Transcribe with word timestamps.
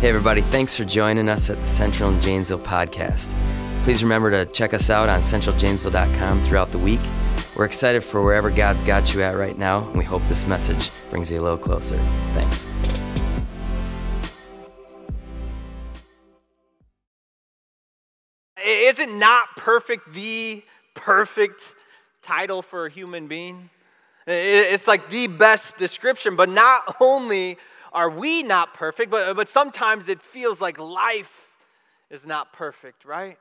Hey, 0.00 0.10
everybody, 0.10 0.42
thanks 0.42 0.76
for 0.76 0.84
joining 0.84 1.28
us 1.28 1.50
at 1.50 1.58
the 1.58 1.66
Central 1.66 2.10
and 2.10 2.22
Janesville 2.22 2.60
podcast. 2.60 3.34
Please 3.82 4.00
remember 4.00 4.30
to 4.30 4.46
check 4.46 4.72
us 4.72 4.90
out 4.90 5.08
on 5.08 5.22
centraljanesville.com 5.22 6.40
throughout 6.42 6.70
the 6.70 6.78
week. 6.78 7.00
We're 7.56 7.64
excited 7.64 8.04
for 8.04 8.22
wherever 8.22 8.48
God's 8.48 8.84
got 8.84 9.12
you 9.12 9.22
at 9.22 9.36
right 9.36 9.58
now, 9.58 9.88
and 9.88 9.98
we 9.98 10.04
hope 10.04 10.22
this 10.26 10.46
message 10.46 10.92
brings 11.10 11.32
you 11.32 11.40
a 11.40 11.42
little 11.42 11.58
closer. 11.58 11.96
Thanks. 12.32 12.64
Isn't 18.64 19.18
not 19.18 19.48
perfect 19.56 20.12
the 20.12 20.62
perfect 20.94 21.72
title 22.22 22.62
for 22.62 22.86
a 22.86 22.90
human 22.90 23.26
being? 23.26 23.68
It's 24.28 24.86
like 24.86 25.10
the 25.10 25.26
best 25.26 25.76
description, 25.76 26.36
but 26.36 26.48
not 26.48 26.96
only 27.00 27.58
are 27.92 28.10
we 28.10 28.42
not 28.42 28.74
perfect, 28.74 29.10
but, 29.10 29.34
but 29.34 29.48
sometimes 29.48 30.08
it 30.08 30.22
feels 30.22 30.60
like 30.60 30.78
life 30.78 31.48
is 32.10 32.26
not 32.26 32.52
perfect, 32.52 33.04
right? 33.04 33.38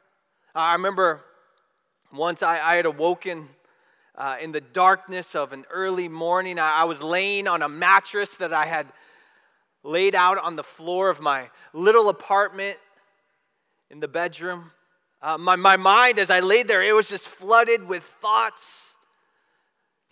I 0.56 0.74
remember 0.74 1.22
once 2.12 2.42
I, 2.42 2.60
I 2.60 2.76
had 2.76 2.86
awoken 2.86 3.50
uh, 4.16 4.38
in 4.42 4.52
the 4.52 4.62
darkness 4.62 5.36
of 5.36 5.54
an 5.54 5.66
early 5.70 6.08
morning. 6.08 6.58
I, 6.60 6.82
I 6.82 6.84
was 6.86 7.02
laying 7.02 7.48
on 7.48 7.62
a 7.62 7.70
mattress 7.70 8.32
that 8.36 8.54
I 8.54 8.66
had 8.66 8.88
laid 9.84 10.16
out 10.16 10.38
on 10.40 10.56
the 10.56 10.64
floor 10.64 11.10
of 11.10 11.20
my 11.20 11.50
little 11.74 12.10
apartment 12.10 12.78
in 13.90 14.00
the 14.00 14.08
bedroom. 14.08 14.72
Uh, 15.22 15.38
my, 15.38 15.56
my 15.56 15.78
mind, 15.78 16.20
as 16.20 16.30
I 16.30 16.40
laid 16.40 16.68
there, 16.68 16.82
it 16.82 16.94
was 16.94 17.10
just 17.10 17.28
flooded 17.28 17.88
with 17.88 18.04
thoughts, 18.04 18.92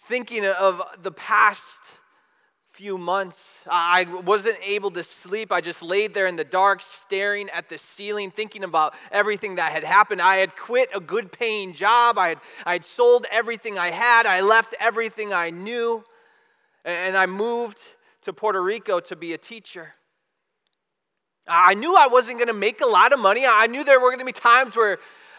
thinking 0.08 0.46
of 0.46 0.82
the 1.02 1.12
past 1.12 1.82
few 2.76 2.98
months. 2.98 3.62
I 3.72 4.04
wasn't 4.04 4.58
able 4.62 4.92
to 4.92 5.04
sleep. 5.04 5.50
I 5.50 5.62
just 5.62 5.82
laid 5.82 6.14
there 6.14 6.28
in 6.28 6.36
the 6.36 6.44
dark, 6.44 6.82
staring 6.82 7.50
at 7.52 7.70
the 7.70 7.78
ceiling, 7.78 8.32
thinking 8.32 8.66
about 8.66 8.94
everything 9.14 9.56
that 9.56 9.72
had 9.72 9.86
happened. 9.86 10.22
I 10.22 10.36
had 10.38 10.58
quit 10.58 10.90
a 10.94 11.00
good 11.00 11.32
paying 11.32 11.74
job, 11.74 12.18
I 12.18 12.30
had, 12.30 12.40
I 12.66 12.74
had 12.74 12.84
sold 12.84 13.28
everything 13.32 13.80
I 13.80 13.92
had, 13.92 14.26
I 14.26 14.42
left 14.42 14.76
everything 14.78 15.32
I 15.32 15.52
knew, 15.52 16.04
and 16.84 17.16
I 17.16 17.28
moved 17.28 17.80
to 18.24 18.34
Puerto 18.34 18.62
Rico 18.62 19.00
to 19.00 19.16
be 19.16 19.32
a 19.32 19.38
teacher. 19.38 19.94
I 21.48 21.76
knew 21.76 21.96
I 21.96 22.08
wasn't 22.08 22.40
going 22.40 22.50
to 22.50 22.54
make 22.54 22.82
a 22.82 22.88
lot 22.88 23.14
of 23.14 23.20
money. 23.20 23.46
I 23.48 23.68
knew 23.68 23.86
there 23.86 24.02
were 24.02 24.10
going 24.10 24.20
to 24.20 24.26
be 24.26 24.34
times 24.34 24.76
where 24.76 24.96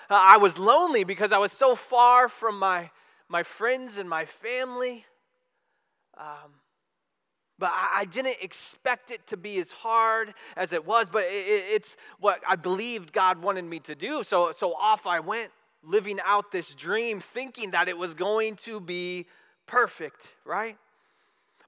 uh, 0.09 0.15
I 0.15 0.39
was 0.39 0.57
lonely 0.57 1.05
because 1.05 1.33
I 1.33 1.39
was 1.39 1.53
so 1.53 1.75
far 1.75 2.31
from 2.31 2.59
my, 2.59 2.91
my 3.29 3.43
friends 3.43 3.99
and 3.99 4.09
my 4.09 4.25
family. 4.25 5.05
Um, 6.17 6.53
but 7.59 7.73
I 7.73 8.05
didn't 8.05 8.37
expect 8.43 9.11
it 9.11 9.27
to 9.29 9.37
be 9.37 9.59
as 9.59 9.71
hard 9.71 10.35
as 10.57 10.73
it 10.73 10.87
was, 10.87 11.09
but 11.09 11.25
it's 11.27 11.97
what 12.21 12.41
I 12.47 12.57
believed 12.57 13.13
God 13.13 13.41
wanted 13.41 13.65
me 13.65 13.79
to 13.81 13.95
do. 13.95 14.23
So, 14.25 14.53
so 14.53 14.75
off 14.75 15.07
I 15.07 15.21
went, 15.21 15.51
living 15.83 16.19
out 16.25 16.53
this 16.53 16.75
dream, 16.75 17.21
thinking 17.21 17.71
that 17.71 17.89
it 17.89 17.97
was 17.97 18.13
going 18.13 18.57
to 18.57 18.79
be 18.81 19.27
perfect, 19.67 20.27
right? 20.45 20.77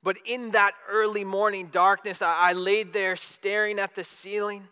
But 0.02 0.18
in 0.26 0.50
that 0.50 0.74
early 0.90 1.24
morning 1.24 1.68
darkness, 1.72 2.20
I 2.20 2.52
laid 2.52 2.92
there 2.92 3.16
staring 3.16 3.78
at 3.78 3.94
the 3.94 4.04
ceiling, 4.04 4.68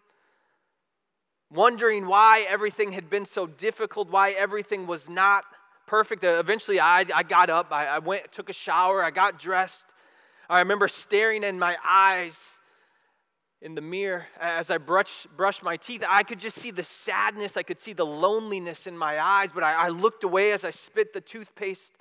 wondering 1.50 2.06
why 2.06 2.44
everything 2.48 2.92
had 2.92 3.08
been 3.08 3.24
so 3.24 3.46
difficult, 3.46 4.10
why 4.10 4.32
everything 4.32 4.86
was 4.86 5.08
not 5.08 5.44
perfect. 5.86 6.24
Eventually, 6.24 6.78
I, 6.78 7.04
I 7.14 7.22
got 7.22 7.48
up, 7.48 7.72
I, 7.72 7.86
I 7.86 7.98
went, 8.00 8.30
took 8.32 8.50
a 8.50 8.52
shower, 8.52 9.02
I 9.02 9.10
got 9.10 9.38
dressed. 9.38 9.86
I 10.48 10.60
remember 10.60 10.88
staring 10.88 11.42
in 11.44 11.58
my 11.58 11.76
eyes 11.84 12.50
in 13.60 13.74
the 13.74 13.80
mirror 13.80 14.26
as 14.40 14.70
I 14.70 14.78
brush, 14.78 15.26
brushed 15.36 15.62
my 15.62 15.76
teeth. 15.76 16.04
I 16.08 16.22
could 16.22 16.38
just 16.38 16.58
see 16.58 16.70
the 16.70 16.84
sadness, 16.84 17.56
I 17.56 17.62
could 17.62 17.80
see 17.80 17.92
the 17.92 18.06
loneliness 18.06 18.86
in 18.86 18.96
my 18.96 19.20
eyes, 19.20 19.50
but 19.52 19.62
I, 19.62 19.72
I 19.72 19.88
looked 19.88 20.24
away 20.24 20.52
as 20.52 20.64
I 20.64 20.70
spit 20.70 21.12
the 21.12 21.20
toothpaste 21.20 21.94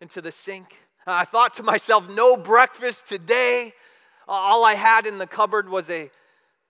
into 0.00 0.20
the 0.20 0.30
sink. 0.30 0.78
I 1.06 1.24
thought 1.24 1.54
to 1.54 1.62
myself, 1.62 2.08
no 2.08 2.36
breakfast 2.36 3.08
today. 3.08 3.72
All 4.28 4.64
I 4.64 4.74
had 4.74 5.06
in 5.06 5.18
the 5.18 5.26
cupboard 5.26 5.68
was 5.68 5.90
a 5.90 6.10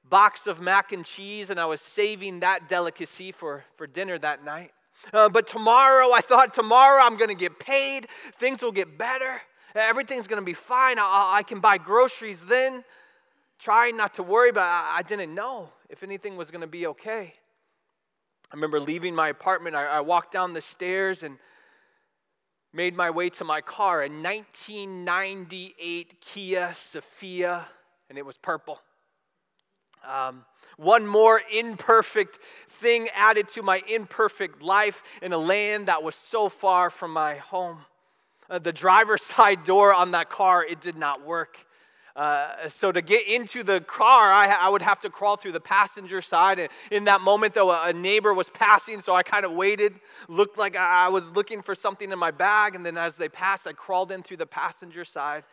box 0.09 0.47
of 0.47 0.61
mac 0.61 0.93
and 0.93 1.05
cheese, 1.05 1.51
and 1.51 1.61
I 1.61 1.67
was 1.67 1.81
saving 1.81 2.41
that 2.41 2.69
delicacy 2.69 3.33
for, 3.33 3.65
for 3.77 3.87
dinner 3.87 4.19
that 4.19 4.45
night. 4.45 4.73
Uh, 5.13 5.29
but 5.29 5.47
tomorrow, 5.47 6.13
I 6.13 6.21
thought, 6.21 6.55
tomorrow 6.55 7.03
I'm 7.03 7.17
going 7.17 7.29
to 7.29 7.35
get 7.35 7.59
paid, 7.59 8.07
things 8.39 8.63
will 8.63 8.73
get 8.73 8.97
better. 8.97 9.43
Everything's 9.75 10.27
going 10.27 10.41
to 10.41 10.47
be 10.47 10.55
fine. 10.55 10.99
I, 10.99 11.37
I, 11.37 11.43
can 11.43 11.61
buy 11.61 11.79
groceries 11.79 12.43
then. 12.43 12.85
Trying 13.59 13.97
not 13.97 14.15
to 14.15 14.23
worry, 14.23 14.53
but 14.53 14.63
I, 14.63 14.99
I 14.99 15.03
didn't 15.03 15.35
know 15.35 15.71
if 15.89 16.03
anything 16.03 16.37
was 16.37 16.51
going 16.51 16.61
to 16.61 16.67
be 16.67 16.87
okay. 16.89 17.35
I 18.51 18.55
remember 18.55 18.81
leaving 18.81 19.15
my 19.15 19.29
apartment. 19.29 19.77
I, 19.77 19.87
I 19.87 20.01
walked 20.01 20.33
down 20.33 20.53
the 20.53 20.61
stairs 20.61 21.23
and 21.23 21.39
made 22.73 22.97
my 22.97 23.11
way 23.11 23.31
to 23.31 23.45
my 23.45 23.61
car, 23.61 24.03
a 24.03 24.09
1998 24.09 26.21
Kia 26.21 26.73
Sephia, 26.75 27.65
and 28.09 28.19
it 28.19 28.27
was 28.27 28.37
purple. 28.37 28.81
Um, 30.07 30.45
one 30.77 31.07
more 31.07 31.41
imperfect 31.53 32.39
thing 32.69 33.09
added 33.15 33.49
to 33.51 33.63
my 33.63 33.83
imperfect 33.89 34.63
life 34.63 35.03
in 35.21 35.33
a 35.33 35.39
land 35.39 35.87
that 35.87 36.03
was 36.03 36.15
so 36.15 36.49
far 36.49 36.91
from 36.91 37.13
my 37.13 37.37
home. 37.37 37.85
Uh, 38.49 38.59
the 38.59 38.73
driver's 38.73 39.23
side 39.35 39.65
door 39.65 39.93
on 39.95 40.13
that 40.13 40.31
car, 40.31 40.65
it 40.65 40.81
did 40.81 40.97
not 40.97 41.25
work. 41.25 41.67
Uh, 42.15 42.69
so 42.69 42.93
to 42.93 43.01
get 43.01 43.27
into 43.27 43.63
the 43.63 43.81
car, 43.81 44.31
I, 44.31 44.47
I, 44.47 44.69
would 44.69 44.83
have 44.83 45.01
to 45.01 45.09
crawl 45.09 45.37
through 45.37 45.53
the 45.53 45.61
passenger 45.61 46.21
side. 46.21 46.59
And 46.59 46.69
in 46.91 47.05
that 47.05 47.23
moment, 47.23 47.55
though, 47.55 47.71
a 47.71 47.93
neighbor 47.93 48.35
was 48.35 48.51
passing, 48.51 49.01
so 49.01 49.15
I 49.15 49.23
kind 49.23 49.47
of 49.47 49.53
waited, 49.53 49.95
looked 50.29 50.59
like 50.59 50.77
I 50.77 51.09
was 51.09 51.25
looking 51.31 51.63
for 51.63 51.75
something 51.75 52.13
in 52.13 52.19
my 52.19 52.31
bag. 52.31 52.75
And 52.75 52.85
then 52.85 52.99
as 52.99 53.17
they 53.17 53.31
passed, 53.31 53.67
I 53.67 53.73
crawled 53.73 54.13
in 54.13 54.23
through 54.23 54.37
the 54.37 54.47
passenger 54.47 55.07
side, 55.07 55.45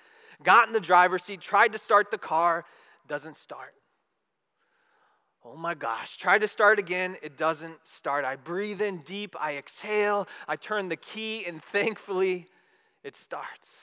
got 0.44 0.68
in 0.68 0.74
the 0.74 0.82
driver's 0.82 1.24
seat, 1.24 1.40
tried 1.40 1.72
to 1.72 1.80
start 1.80 2.12
the 2.12 2.18
car, 2.18 2.66
doesn't 3.08 3.38
start. 3.38 3.74
Oh 5.46 5.56
my 5.56 5.74
gosh, 5.74 6.18
tried 6.18 6.42
to 6.42 6.50
start 6.50 6.80
again, 6.80 7.16
it 7.24 7.38
doesn't 7.38 7.88
start. 7.88 8.26
I 8.26 8.36
breathe 8.36 8.82
in 8.82 8.98
deep, 9.00 9.38
I 9.40 9.56
exhale, 9.56 10.28
I 10.50 10.58
turn 10.58 10.90
the 10.90 10.98
key, 10.98 11.46
and 11.46 11.64
thankfully, 11.64 12.48
it 13.04 13.16
starts. 13.16 13.76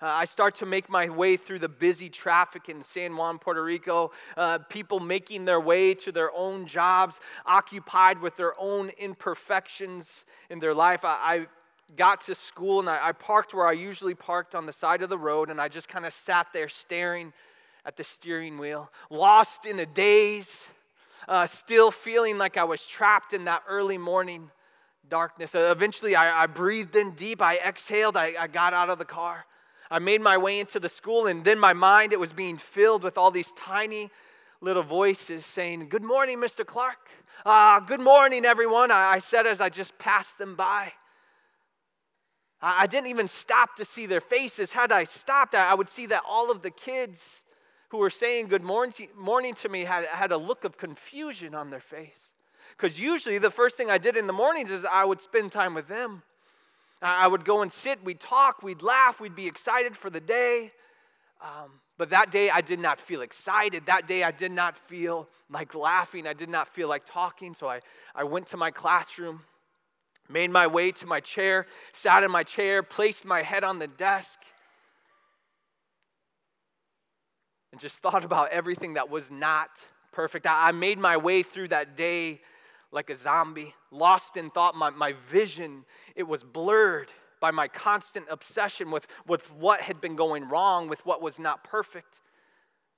Uh, 0.00 0.06
I 0.06 0.26
start 0.26 0.56
to 0.56 0.66
make 0.66 0.90
my 0.90 1.08
way 1.08 1.38
through 1.38 1.60
the 1.60 1.70
busy 1.70 2.10
traffic 2.10 2.68
in 2.68 2.82
San 2.82 3.16
Juan, 3.16 3.38
Puerto 3.38 3.64
Rico, 3.64 4.12
uh, 4.36 4.58
people 4.68 5.00
making 5.00 5.46
their 5.46 5.58
way 5.58 5.94
to 5.94 6.12
their 6.12 6.30
own 6.34 6.66
jobs, 6.66 7.18
occupied 7.46 8.20
with 8.20 8.36
their 8.36 8.52
own 8.60 8.90
imperfections 8.98 10.26
in 10.50 10.58
their 10.58 10.74
life. 10.74 11.02
I, 11.02 11.16
I 11.22 11.46
got 11.96 12.20
to 12.22 12.34
school 12.34 12.80
and 12.80 12.90
I, 12.90 13.08
I 13.08 13.12
parked 13.12 13.54
where 13.54 13.66
I 13.66 13.72
usually 13.72 14.14
parked 14.14 14.54
on 14.54 14.66
the 14.66 14.72
side 14.72 15.00
of 15.00 15.08
the 15.08 15.16
road, 15.16 15.48
and 15.48 15.58
I 15.58 15.68
just 15.68 15.88
kind 15.88 16.04
of 16.04 16.12
sat 16.12 16.48
there 16.52 16.68
staring 16.68 17.32
at 17.86 17.96
the 17.96 18.04
steering 18.04 18.58
wheel, 18.58 18.90
lost 19.08 19.64
in 19.64 19.78
a 19.78 19.86
daze, 19.86 20.68
uh, 21.26 21.46
still 21.46 21.90
feeling 21.90 22.36
like 22.36 22.58
I 22.58 22.64
was 22.64 22.84
trapped 22.84 23.32
in 23.32 23.46
that 23.46 23.62
early 23.66 23.96
morning 23.96 24.50
darkness. 25.08 25.54
Uh, 25.54 25.70
eventually, 25.70 26.16
I, 26.16 26.44
I, 26.44 26.46
breathed 26.46 26.96
in 26.96 27.12
deep. 27.12 27.40
I 27.40 27.56
exhaled. 27.56 28.16
I, 28.16 28.34
I, 28.38 28.46
got 28.46 28.74
out 28.74 28.90
of 28.90 28.98
the 28.98 29.04
car. 29.04 29.46
I 29.90 29.98
made 29.98 30.20
my 30.20 30.36
way 30.36 30.58
into 30.58 30.80
the 30.80 30.88
school, 30.88 31.26
and 31.26 31.44
then 31.44 31.58
my 31.58 31.72
mind, 31.72 32.12
it 32.12 32.20
was 32.20 32.32
being 32.32 32.58
filled 32.58 33.02
with 33.02 33.16
all 33.16 33.30
these 33.30 33.52
tiny 33.52 34.10
little 34.60 34.82
voices 34.82 35.46
saying, 35.46 35.88
Good 35.88 36.02
morning, 36.02 36.38
Mr. 36.38 36.66
Clark. 36.66 37.08
Uh, 37.44 37.80
good 37.80 38.00
morning, 38.00 38.44
everyone. 38.44 38.90
I, 38.90 39.12
I, 39.12 39.18
said 39.18 39.46
as 39.46 39.60
I 39.60 39.68
just 39.68 39.96
passed 39.98 40.38
them 40.38 40.56
by. 40.56 40.92
I, 42.60 42.82
I, 42.82 42.86
didn't 42.86 43.08
even 43.08 43.28
stop 43.28 43.76
to 43.76 43.84
see 43.84 44.06
their 44.06 44.20
faces. 44.20 44.72
Had 44.72 44.90
I 44.90 45.04
stopped, 45.04 45.54
I, 45.54 45.70
I 45.70 45.74
would 45.74 45.88
see 45.88 46.06
that 46.06 46.22
all 46.28 46.50
of 46.50 46.62
the 46.62 46.70
kids 46.70 47.42
who 47.90 47.98
were 47.98 48.10
saying 48.10 48.48
good 48.48 48.64
morning, 48.64 49.08
morning 49.16 49.54
to 49.54 49.68
me 49.68 49.84
had, 49.84 50.04
had 50.06 50.32
a 50.32 50.36
look 50.36 50.64
of 50.64 50.76
confusion 50.76 51.54
on 51.54 51.70
their 51.70 51.80
face. 51.80 52.34
Because 52.76 52.98
usually 52.98 53.38
the 53.38 53.50
first 53.50 53.76
thing 53.76 53.90
I 53.90 53.98
did 53.98 54.16
in 54.16 54.26
the 54.26 54.32
mornings 54.32 54.70
is 54.70 54.84
I 54.84 55.04
would 55.04 55.20
spend 55.20 55.52
time 55.52 55.74
with 55.74 55.88
them. 55.88 56.22
I 57.00 57.26
would 57.26 57.44
go 57.44 57.62
and 57.62 57.72
sit, 57.72 58.02
we'd 58.04 58.20
talk, 58.20 58.62
we'd 58.62 58.82
laugh, 58.82 59.20
we'd 59.20 59.36
be 59.36 59.46
excited 59.46 59.96
for 59.96 60.08
the 60.10 60.20
day. 60.20 60.72
Um, 61.42 61.80
but 61.98 62.10
that 62.10 62.30
day 62.30 62.50
I 62.50 62.60
did 62.60 62.80
not 62.80 63.00
feel 63.00 63.20
excited. 63.20 63.86
That 63.86 64.06
day 64.06 64.22
I 64.22 64.30
did 64.30 64.52
not 64.52 64.76
feel 64.76 65.28
like 65.50 65.74
laughing. 65.74 66.26
I 66.26 66.32
did 66.32 66.48
not 66.48 66.68
feel 66.68 66.88
like 66.88 67.04
talking. 67.06 67.54
So 67.54 67.68
I, 67.68 67.80
I 68.14 68.24
went 68.24 68.46
to 68.48 68.56
my 68.56 68.70
classroom, 68.70 69.42
made 70.28 70.50
my 70.50 70.66
way 70.66 70.90
to 70.92 71.06
my 71.06 71.20
chair, 71.20 71.66
sat 71.92 72.22
in 72.22 72.30
my 72.30 72.42
chair, 72.42 72.82
placed 72.82 73.24
my 73.24 73.42
head 73.42 73.64
on 73.64 73.78
the 73.78 73.86
desk, 73.86 74.40
and 77.72 77.80
just 77.80 77.98
thought 77.98 78.24
about 78.24 78.50
everything 78.50 78.94
that 78.94 79.10
was 79.10 79.30
not 79.30 79.68
perfect. 80.12 80.46
I, 80.46 80.68
I 80.68 80.72
made 80.72 80.98
my 80.98 81.16
way 81.16 81.42
through 81.42 81.68
that 81.68 81.96
day 81.96 82.40
like 82.92 83.10
a 83.10 83.16
zombie, 83.16 83.74
lost 83.90 84.36
in 84.36 84.50
thought. 84.50 84.74
My, 84.74 84.90
my 84.90 85.14
vision, 85.30 85.84
it 86.14 86.24
was 86.24 86.42
blurred 86.42 87.10
by 87.40 87.50
my 87.50 87.68
constant 87.68 88.26
obsession 88.30 88.90
with, 88.90 89.06
with 89.26 89.52
what 89.52 89.82
had 89.82 90.00
been 90.00 90.16
going 90.16 90.48
wrong, 90.48 90.88
with 90.88 91.04
what 91.04 91.20
was 91.20 91.38
not 91.38 91.64
perfect. 91.64 92.20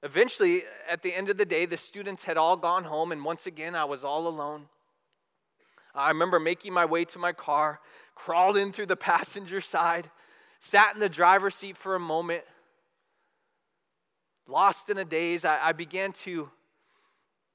Eventually, 0.02 0.62
at 0.88 1.02
the 1.02 1.12
end 1.12 1.28
of 1.28 1.38
the 1.38 1.44
day, 1.44 1.66
the 1.66 1.76
students 1.76 2.24
had 2.24 2.36
all 2.36 2.56
gone 2.56 2.84
home, 2.84 3.10
and 3.10 3.24
once 3.24 3.46
again, 3.46 3.74
I 3.74 3.84
was 3.84 4.04
all 4.04 4.28
alone. 4.28 4.66
I 5.94 6.08
remember 6.08 6.38
making 6.38 6.72
my 6.72 6.84
way 6.84 7.04
to 7.06 7.18
my 7.18 7.32
car, 7.32 7.80
crawled 8.14 8.56
in 8.56 8.72
through 8.72 8.86
the 8.86 8.96
passenger 8.96 9.60
side, 9.60 10.10
sat 10.60 10.94
in 10.94 11.00
the 11.00 11.08
driver's 11.08 11.56
seat 11.56 11.76
for 11.76 11.96
a 11.96 12.00
moment. 12.00 12.44
Lost 14.46 14.88
in 14.88 14.98
a 14.98 15.04
daze, 15.04 15.44
I, 15.44 15.58
I 15.68 15.72
began 15.72 16.12
to 16.12 16.50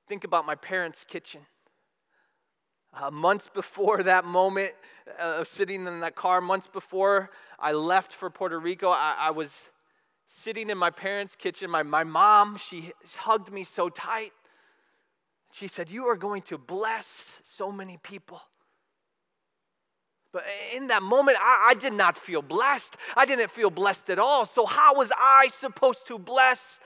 think 0.07 0.25
about 0.25 0.45
my 0.45 0.55
parents' 0.55 1.05
kitchen. 1.07 1.41
Uh, 2.95 3.09
months 3.09 3.49
before 3.51 4.03
that 4.03 4.23
moment 4.23 4.71
uh, 5.19 5.37
of 5.39 5.47
sitting 5.47 5.87
in 5.87 5.99
that 6.01 6.15
car, 6.15 6.41
months 6.41 6.67
before 6.67 7.31
I 7.59 7.71
left 7.71 8.13
for 8.13 8.29
Puerto 8.29 8.59
Rico, 8.59 8.89
I, 8.89 9.15
I 9.19 9.31
was 9.31 9.69
sitting 10.27 10.69
in 10.69 10.77
my 10.77 10.91
parents' 10.91 11.35
kitchen. 11.35 11.71
My, 11.71 11.81
my 11.81 12.03
mom, 12.03 12.57
she 12.57 12.91
hugged 13.15 13.51
me 13.51 13.63
so 13.63 13.89
tight. 13.89 14.31
She 15.51 15.67
said, 15.67 15.91
You 15.91 16.05
are 16.05 16.15
going 16.15 16.43
to 16.43 16.57
bless 16.57 17.39
so 17.43 17.71
many 17.71 17.97
people. 17.97 18.41
But 20.31 20.45
in 20.75 20.87
that 20.87 21.03
moment, 21.03 21.37
I, 21.39 21.69
I, 21.69 21.73
did 21.75 21.93
not 21.93 22.17
feel 22.17 22.41
blessed. 22.41 22.97
I 23.15 23.25
didn't 23.25 23.51
feel 23.51 23.69
blessed 23.69 24.09
at 24.09 24.17
all. 24.17 24.47
So, 24.47 24.65
how 24.65 24.97
was 24.97 25.11
I 25.15 25.47
supposed 25.49 26.07
to 26.07 26.17
bless 26.17 26.79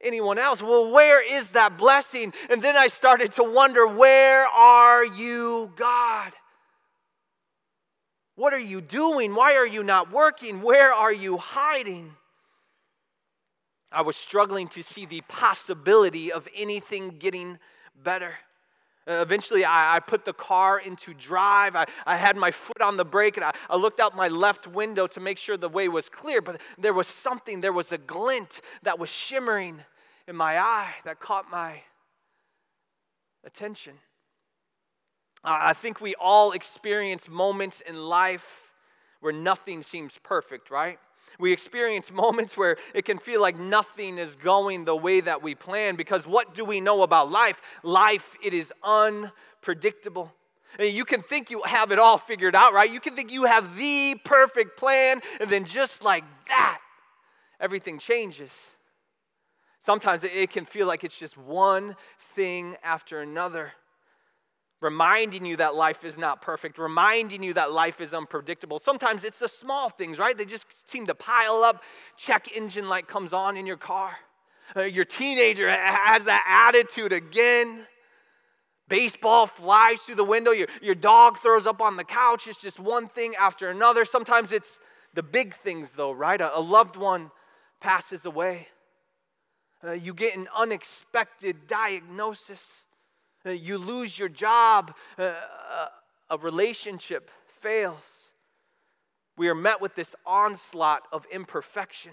anyone 0.00 0.38
else? 0.38 0.62
Well, 0.62 0.90
where 0.90 1.22
is 1.22 1.48
that 1.48 1.78
blessing? 1.78 2.32
And 2.50 2.62
then 2.62 2.76
I 2.76 2.88
started 2.88 3.32
to 3.32 3.44
wonder, 3.44 3.86
Where 3.86 4.46
are 4.46 5.04
you, 5.04 5.72
God? 5.76 6.32
What 8.36 8.52
are 8.52 8.58
you 8.58 8.80
doing? 8.80 9.34
Why 9.34 9.54
are 9.54 9.66
you 9.66 9.82
not 9.82 10.10
working? 10.10 10.60
Where 10.60 10.92
are 10.92 11.12
you 11.12 11.38
hiding? 11.38 12.14
I 13.92 14.02
was 14.02 14.16
struggling 14.16 14.66
to 14.68 14.82
see 14.82 15.06
the 15.06 15.20
possibility 15.28 16.32
of 16.32 16.48
anything 16.54 17.10
getting 17.10 17.58
better. 17.94 18.34
Uh, 19.06 19.20
eventually, 19.20 19.64
I, 19.64 19.96
I, 19.96 20.00
put 20.00 20.24
the 20.24 20.32
car 20.32 20.78
into 20.78 21.12
drive. 21.12 21.76
I, 21.76 21.84
I 22.06 22.16
had 22.16 22.36
my 22.36 22.50
foot 22.50 22.80
on 22.80 22.96
the 22.96 23.04
brake 23.04 23.36
and 23.36 23.44
I, 23.44 23.52
I 23.68 23.76
looked 23.76 24.00
out 24.00 24.16
my 24.16 24.28
left 24.28 24.66
window 24.66 25.06
to 25.08 25.20
make 25.20 25.36
sure 25.36 25.58
the 25.58 25.68
way 25.68 25.88
was 25.88 26.08
clear. 26.08 26.40
But 26.40 26.60
there 26.78 26.94
was 26.94 27.06
something, 27.06 27.60
there 27.60 27.72
was 27.72 27.92
a 27.92 27.98
glint 27.98 28.62
that 28.82 28.98
was 28.98 29.10
shimmering 29.10 29.80
in 30.26 30.36
my 30.36 30.58
eye 30.58 30.94
that 31.04 31.20
caught 31.20 31.50
my 31.50 31.82
attention. 33.44 33.94
I 35.46 35.74
think 35.74 36.00
we 36.00 36.14
all 36.14 36.52
experience 36.52 37.28
moments 37.28 37.82
in 37.82 37.98
life 37.98 38.72
where 39.20 39.32
nothing 39.32 39.82
seems 39.82 40.16
perfect, 40.16 40.70
right? 40.70 40.98
We 41.38 41.52
experience 41.52 42.10
moments 42.10 42.56
where 42.56 42.76
it 42.94 43.04
can 43.04 43.18
feel 43.18 43.40
like 43.40 43.58
nothing 43.58 44.18
is 44.18 44.34
going 44.36 44.84
the 44.84 44.96
way 44.96 45.20
that 45.20 45.42
we 45.42 45.54
plan 45.54 45.96
because 45.96 46.26
what 46.26 46.54
do 46.54 46.64
we 46.64 46.80
know 46.80 47.02
about 47.02 47.30
life? 47.30 47.60
Life, 47.82 48.36
it 48.42 48.54
is 48.54 48.72
unpredictable. 48.82 50.32
And 50.78 50.94
you 50.94 51.04
can 51.04 51.22
think 51.22 51.50
you 51.50 51.62
have 51.62 51.92
it 51.92 51.98
all 51.98 52.18
figured 52.18 52.54
out, 52.56 52.72
right? 52.72 52.90
You 52.90 53.00
can 53.00 53.14
think 53.14 53.30
you 53.30 53.44
have 53.44 53.76
the 53.76 54.16
perfect 54.24 54.76
plan, 54.76 55.20
and 55.40 55.48
then 55.48 55.64
just 55.64 56.02
like 56.02 56.24
that, 56.48 56.80
everything 57.60 57.98
changes. 57.98 58.50
Sometimes 59.78 60.24
it 60.24 60.50
can 60.50 60.64
feel 60.64 60.86
like 60.86 61.04
it's 61.04 61.18
just 61.18 61.36
one 61.36 61.94
thing 62.34 62.76
after 62.82 63.20
another 63.20 63.72
reminding 64.80 65.46
you 65.46 65.56
that 65.56 65.74
life 65.74 66.04
is 66.04 66.18
not 66.18 66.42
perfect, 66.42 66.78
reminding 66.78 67.42
you 67.42 67.54
that 67.54 67.72
life 67.72 68.00
is 68.00 68.12
unpredictable. 68.12 68.78
Sometimes 68.78 69.24
it's 69.24 69.38
the 69.38 69.48
small 69.48 69.88
things, 69.88 70.18
right? 70.18 70.36
They 70.36 70.44
just 70.44 70.88
seem 70.88 71.06
to 71.06 71.14
pile 71.14 71.64
up. 71.64 71.82
Check 72.16 72.54
engine 72.54 72.88
light 72.88 73.08
comes 73.08 73.32
on 73.32 73.56
in 73.56 73.66
your 73.66 73.76
car. 73.76 74.16
Uh, 74.76 74.82
your 74.82 75.04
teenager 75.04 75.68
has 75.68 76.24
that 76.24 76.44
attitude 76.68 77.12
again. 77.12 77.86
Baseball 78.88 79.46
flies 79.46 80.02
through 80.02 80.16
the 80.16 80.24
window. 80.24 80.50
Your, 80.50 80.68
your 80.82 80.94
dog 80.94 81.38
throws 81.38 81.66
up 81.66 81.80
on 81.80 81.96
the 81.96 82.04
couch. 82.04 82.46
It's 82.46 82.60
just 82.60 82.78
one 82.78 83.08
thing 83.08 83.34
after 83.36 83.70
another. 83.70 84.04
Sometimes 84.04 84.52
it's 84.52 84.78
the 85.14 85.22
big 85.22 85.54
things, 85.56 85.92
though, 85.92 86.12
right? 86.12 86.40
A, 86.40 86.58
a 86.58 86.60
loved 86.60 86.96
one 86.96 87.30
passes 87.80 88.26
away. 88.26 88.68
Uh, 89.82 89.92
you 89.92 90.14
get 90.14 90.36
an 90.36 90.48
unexpected 90.54 91.66
diagnosis. 91.66 92.83
Uh, 93.46 93.50
you 93.50 93.78
lose 93.78 94.18
your 94.18 94.28
job, 94.28 94.94
uh, 95.18 95.22
uh, 95.22 95.86
a 96.30 96.38
relationship 96.38 97.30
fails. 97.60 98.30
We 99.36 99.48
are 99.48 99.54
met 99.54 99.80
with 99.80 99.94
this 99.94 100.14
onslaught 100.24 101.02
of 101.12 101.26
imperfection. 101.30 102.12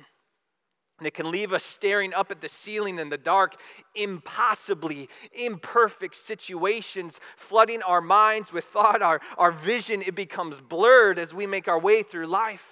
And 0.97 1.07
it 1.07 1.15
can 1.15 1.31
leave 1.31 1.51
us 1.51 1.63
staring 1.63 2.13
up 2.13 2.29
at 2.29 2.41
the 2.41 2.49
ceiling 2.49 2.99
in 2.99 3.09
the 3.09 3.17
dark, 3.17 3.55
impossibly 3.95 5.09
imperfect 5.33 6.15
situations, 6.15 7.19
flooding 7.37 7.81
our 7.81 8.01
minds 8.01 8.53
with 8.53 8.65
thought. 8.65 9.01
Our, 9.01 9.19
our 9.37 9.51
vision, 9.51 10.03
it 10.03 10.13
becomes 10.13 10.59
blurred 10.59 11.17
as 11.17 11.33
we 11.33 11.47
make 11.47 11.67
our 11.67 11.79
way 11.79 12.03
through 12.03 12.27
life. 12.27 12.67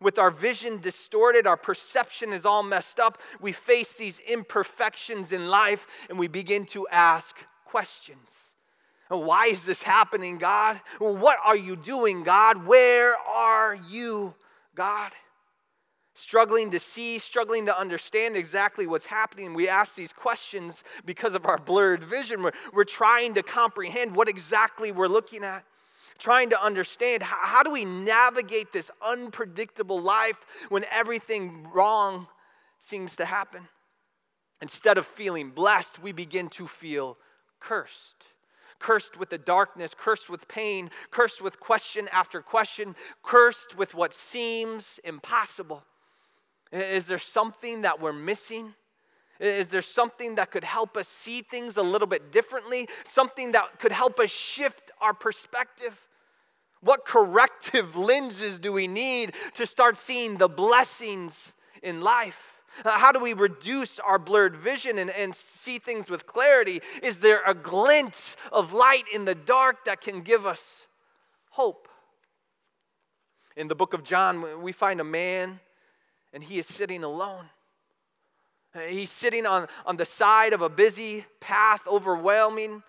With 0.00 0.18
our 0.18 0.32
vision 0.32 0.80
distorted, 0.80 1.46
our 1.46 1.56
perception 1.56 2.32
is 2.32 2.44
all 2.44 2.64
messed 2.64 2.98
up. 2.98 3.18
We 3.40 3.52
face 3.52 3.92
these 3.92 4.18
imperfections 4.20 5.30
in 5.30 5.48
life 5.48 5.86
and 6.08 6.18
we 6.18 6.26
begin 6.26 6.66
to 6.66 6.88
ask, 6.88 7.36
questions. 7.70 8.28
Why 9.08 9.46
is 9.46 9.64
this 9.64 9.82
happening, 9.82 10.38
God? 10.38 10.80
What 10.98 11.38
are 11.44 11.56
you 11.56 11.74
doing, 11.74 12.22
God? 12.22 12.64
Where 12.64 13.16
are 13.16 13.74
you, 13.74 14.34
God? 14.74 15.10
Struggling 16.14 16.70
to 16.70 16.78
see, 16.78 17.18
struggling 17.18 17.66
to 17.66 17.76
understand 17.76 18.36
exactly 18.36 18.86
what's 18.86 19.06
happening. 19.06 19.54
We 19.54 19.68
ask 19.68 19.94
these 19.94 20.12
questions 20.12 20.84
because 21.04 21.34
of 21.34 21.44
our 21.46 21.58
blurred 21.58 22.04
vision. 22.04 22.42
We're, 22.42 22.52
we're 22.72 22.84
trying 22.84 23.34
to 23.34 23.42
comprehend 23.42 24.14
what 24.14 24.28
exactly 24.28 24.92
we're 24.92 25.08
looking 25.08 25.42
at, 25.42 25.64
trying 26.18 26.50
to 26.50 26.62
understand 26.62 27.22
how, 27.22 27.36
how 27.40 27.62
do 27.62 27.70
we 27.70 27.84
navigate 27.84 28.72
this 28.72 28.90
unpredictable 29.04 30.00
life 30.00 30.36
when 30.68 30.84
everything 30.90 31.66
wrong 31.72 32.28
seems 32.80 33.16
to 33.16 33.24
happen. 33.24 33.68
Instead 34.62 34.98
of 34.98 35.06
feeling 35.06 35.50
blessed, 35.50 36.02
we 36.02 36.12
begin 36.12 36.48
to 36.50 36.66
feel 36.68 37.16
cursed. 37.60 38.24
Cursed 38.78 39.18
with 39.18 39.28
the 39.28 39.38
darkness, 39.38 39.94
cursed 39.96 40.30
with 40.30 40.48
pain, 40.48 40.90
cursed 41.10 41.42
with 41.42 41.60
question 41.60 42.08
after 42.12 42.40
question, 42.40 42.96
cursed 43.22 43.76
with 43.76 43.94
what 43.94 44.14
seems 44.14 44.98
impossible. 45.04 45.84
Is 46.72 47.06
there 47.06 47.18
something 47.18 47.82
that 47.82 48.00
we're 48.00 48.12
missing? 48.12 48.74
Is 49.38 49.68
there 49.68 49.82
something 49.82 50.34
that 50.36 50.50
could 50.50 50.64
help 50.64 50.96
us 50.96 51.08
see 51.08 51.42
things 51.42 51.76
a 51.76 51.82
little 51.82 52.06
bit 52.06 52.30
differently? 52.30 52.88
Something 53.04 53.52
that 53.52 53.80
could 53.80 53.92
help 53.92 54.20
us 54.20 54.30
shift 54.30 54.90
our 55.00 55.14
perspective? 55.14 55.98
What 56.80 57.04
corrective 57.04 57.96
lenses 58.10 58.58
do 58.58 58.72
we 58.72 58.86
need 58.86 59.34
to 59.54 59.66
start 59.66 59.98
seeing 59.98 60.36
the 60.36 60.48
blessings 60.48 61.54
in 61.82 62.02
life? 62.02 62.59
Uh, 62.84 62.98
how 62.98 63.12
do 63.12 63.20
we 63.20 63.32
reduce 63.32 63.98
our 63.98 64.18
blurred 64.18 64.56
vision 64.56 64.98
and, 64.98 65.10
and 65.10 65.34
see 65.34 65.78
things 65.78 66.08
with 66.08 66.26
clarity? 66.26 66.80
Is 67.02 67.18
there 67.18 67.42
a 67.46 67.54
glint 67.54 68.36
of 68.52 68.72
light 68.72 69.04
in 69.12 69.24
the 69.24 69.34
dark 69.34 69.84
that 69.84 70.00
can 70.00 70.22
give 70.22 70.46
us 70.46 70.86
hope? 71.50 71.88
In 73.56 73.68
the 73.68 73.74
book 73.74 73.92
of 73.92 74.04
John, 74.04 74.62
we 74.62 74.72
find 74.72 75.00
a 75.00 75.04
man 75.04 75.60
and 76.32 76.42
he 76.42 76.58
is 76.58 76.66
sitting 76.66 77.02
alone. 77.02 77.46
Uh, 78.74 78.80
he's 78.80 79.10
sitting 79.10 79.46
on, 79.46 79.66
on 79.84 79.96
the 79.96 80.06
side 80.06 80.52
of 80.52 80.62
a 80.62 80.68
busy 80.68 81.24
path, 81.40 81.82
overwhelming 81.88 82.82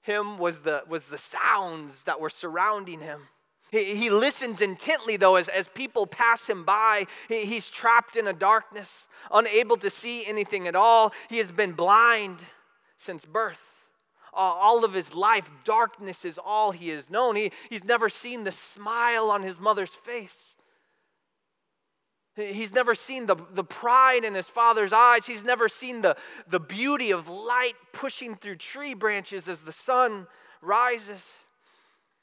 him 0.00 0.38
was 0.38 0.60
the, 0.60 0.84
was 0.88 1.06
the 1.06 1.18
sounds 1.18 2.04
that 2.04 2.20
were 2.20 2.30
surrounding 2.30 3.00
him. 3.00 3.22
He, 3.70 3.96
he 3.96 4.10
listens 4.10 4.60
intently, 4.60 5.16
though, 5.16 5.36
as, 5.36 5.48
as 5.48 5.68
people 5.68 6.06
pass 6.06 6.48
him 6.48 6.64
by. 6.64 7.06
He, 7.28 7.46
he's 7.46 7.68
trapped 7.68 8.16
in 8.16 8.26
a 8.26 8.32
darkness, 8.32 9.06
unable 9.32 9.76
to 9.78 9.90
see 9.90 10.24
anything 10.26 10.68
at 10.68 10.76
all. 10.76 11.12
He 11.28 11.38
has 11.38 11.50
been 11.50 11.72
blind 11.72 12.44
since 12.96 13.24
birth. 13.24 13.60
all 14.32 14.84
of 14.84 14.92
his 14.94 15.14
life, 15.14 15.50
darkness 15.64 16.24
is 16.24 16.38
all 16.38 16.72
he 16.72 16.90
has 16.90 17.10
known. 17.10 17.36
He, 17.36 17.52
he's 17.68 17.84
never 17.84 18.08
seen 18.08 18.44
the 18.44 18.52
smile 18.52 19.30
on 19.30 19.42
his 19.42 19.58
mother's 19.58 19.94
face. 19.94 20.56
He's 22.36 22.72
never 22.72 22.94
seen 22.94 23.24
the, 23.26 23.36
the 23.52 23.64
pride 23.64 24.22
in 24.22 24.34
his 24.34 24.48
father's 24.48 24.92
eyes. 24.92 25.26
He's 25.26 25.42
never 25.42 25.70
seen 25.70 26.02
the, 26.02 26.16
the 26.46 26.60
beauty 26.60 27.10
of 27.10 27.28
light 27.30 27.76
pushing 27.94 28.36
through 28.36 28.56
tree 28.56 28.92
branches 28.92 29.48
as 29.48 29.62
the 29.62 29.72
sun 29.72 30.26
rises. 30.60 31.24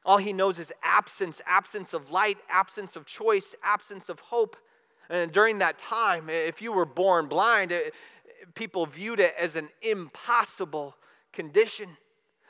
All 0.05 0.17
he 0.17 0.33
knows 0.33 0.59
is 0.59 0.73
absence, 0.83 1.41
absence 1.45 1.93
of 1.93 2.11
light, 2.11 2.37
absence 2.49 2.95
of 2.95 3.05
choice, 3.05 3.55
absence 3.63 4.09
of 4.09 4.19
hope. 4.19 4.57
And 5.09 5.31
during 5.31 5.59
that 5.59 5.77
time, 5.77 6.29
if 6.29 6.61
you 6.61 6.71
were 6.71 6.85
born 6.85 7.27
blind, 7.27 7.73
people 8.53 8.85
viewed 8.85 9.19
it 9.19 9.33
as 9.39 9.55
an 9.55 9.69
impossible 9.81 10.95
condition. 11.31 11.97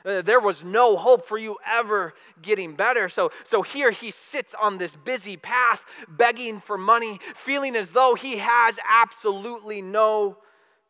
Uh, 0.04 0.20
there 0.20 0.40
was 0.40 0.62
no 0.62 0.96
hope 0.96 1.26
for 1.26 1.38
you 1.38 1.56
ever 1.66 2.12
getting 2.42 2.74
better. 2.74 3.08
So, 3.08 3.30
so 3.42 3.62
here 3.62 3.90
he 3.90 4.10
sits 4.10 4.54
on 4.54 4.76
this 4.76 4.94
busy 4.94 5.36
path, 5.36 5.82
begging 6.08 6.60
for 6.60 6.76
money, 6.76 7.20
feeling 7.34 7.74
as 7.74 7.90
though 7.90 8.14
he 8.14 8.36
has 8.38 8.78
absolutely 8.86 9.80
no 9.80 10.36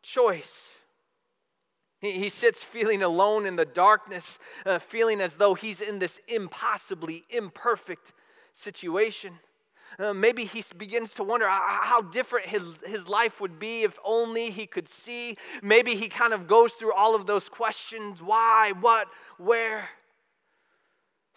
choice. 0.01 0.74
He, 2.05 2.29
sits 2.29 2.63
feeling 2.63 3.03
alone 3.03 3.45
in 3.45 3.55
the 3.55 3.65
darkness, 3.65 4.39
uh, 4.65 4.79
feeling 4.79 5.21
as 5.21 5.35
though 5.35 5.53
he's 5.53 5.81
in 5.81 5.99
this 5.99 6.19
impossibly 6.27 7.25
imperfect 7.29 8.13
situation. 8.53 9.39
Uh, 9.97 10.13
maybe 10.13 10.45
he 10.45 10.63
begins 10.77 11.13
to 11.13 11.23
wonder 11.23 11.47
how 11.47 12.01
different 12.01 12.47
his, 12.47 12.63
his 12.85 13.07
life 13.07 13.39
would 13.39 13.59
be 13.59 13.83
if 13.83 13.97
only 14.03 14.49
he 14.49 14.65
could 14.65 14.89
see. 14.89 15.37
Maybe 15.61 15.95
he 15.95 16.09
kind 16.09 16.33
of 16.33 16.47
goes 16.47 16.73
through 16.73 16.93
all 16.93 17.15
of 17.15 17.27
those 17.27 17.47
questions 17.47 18.21
why, 18.21 18.73
what, 18.79 19.07
where. 19.37 19.89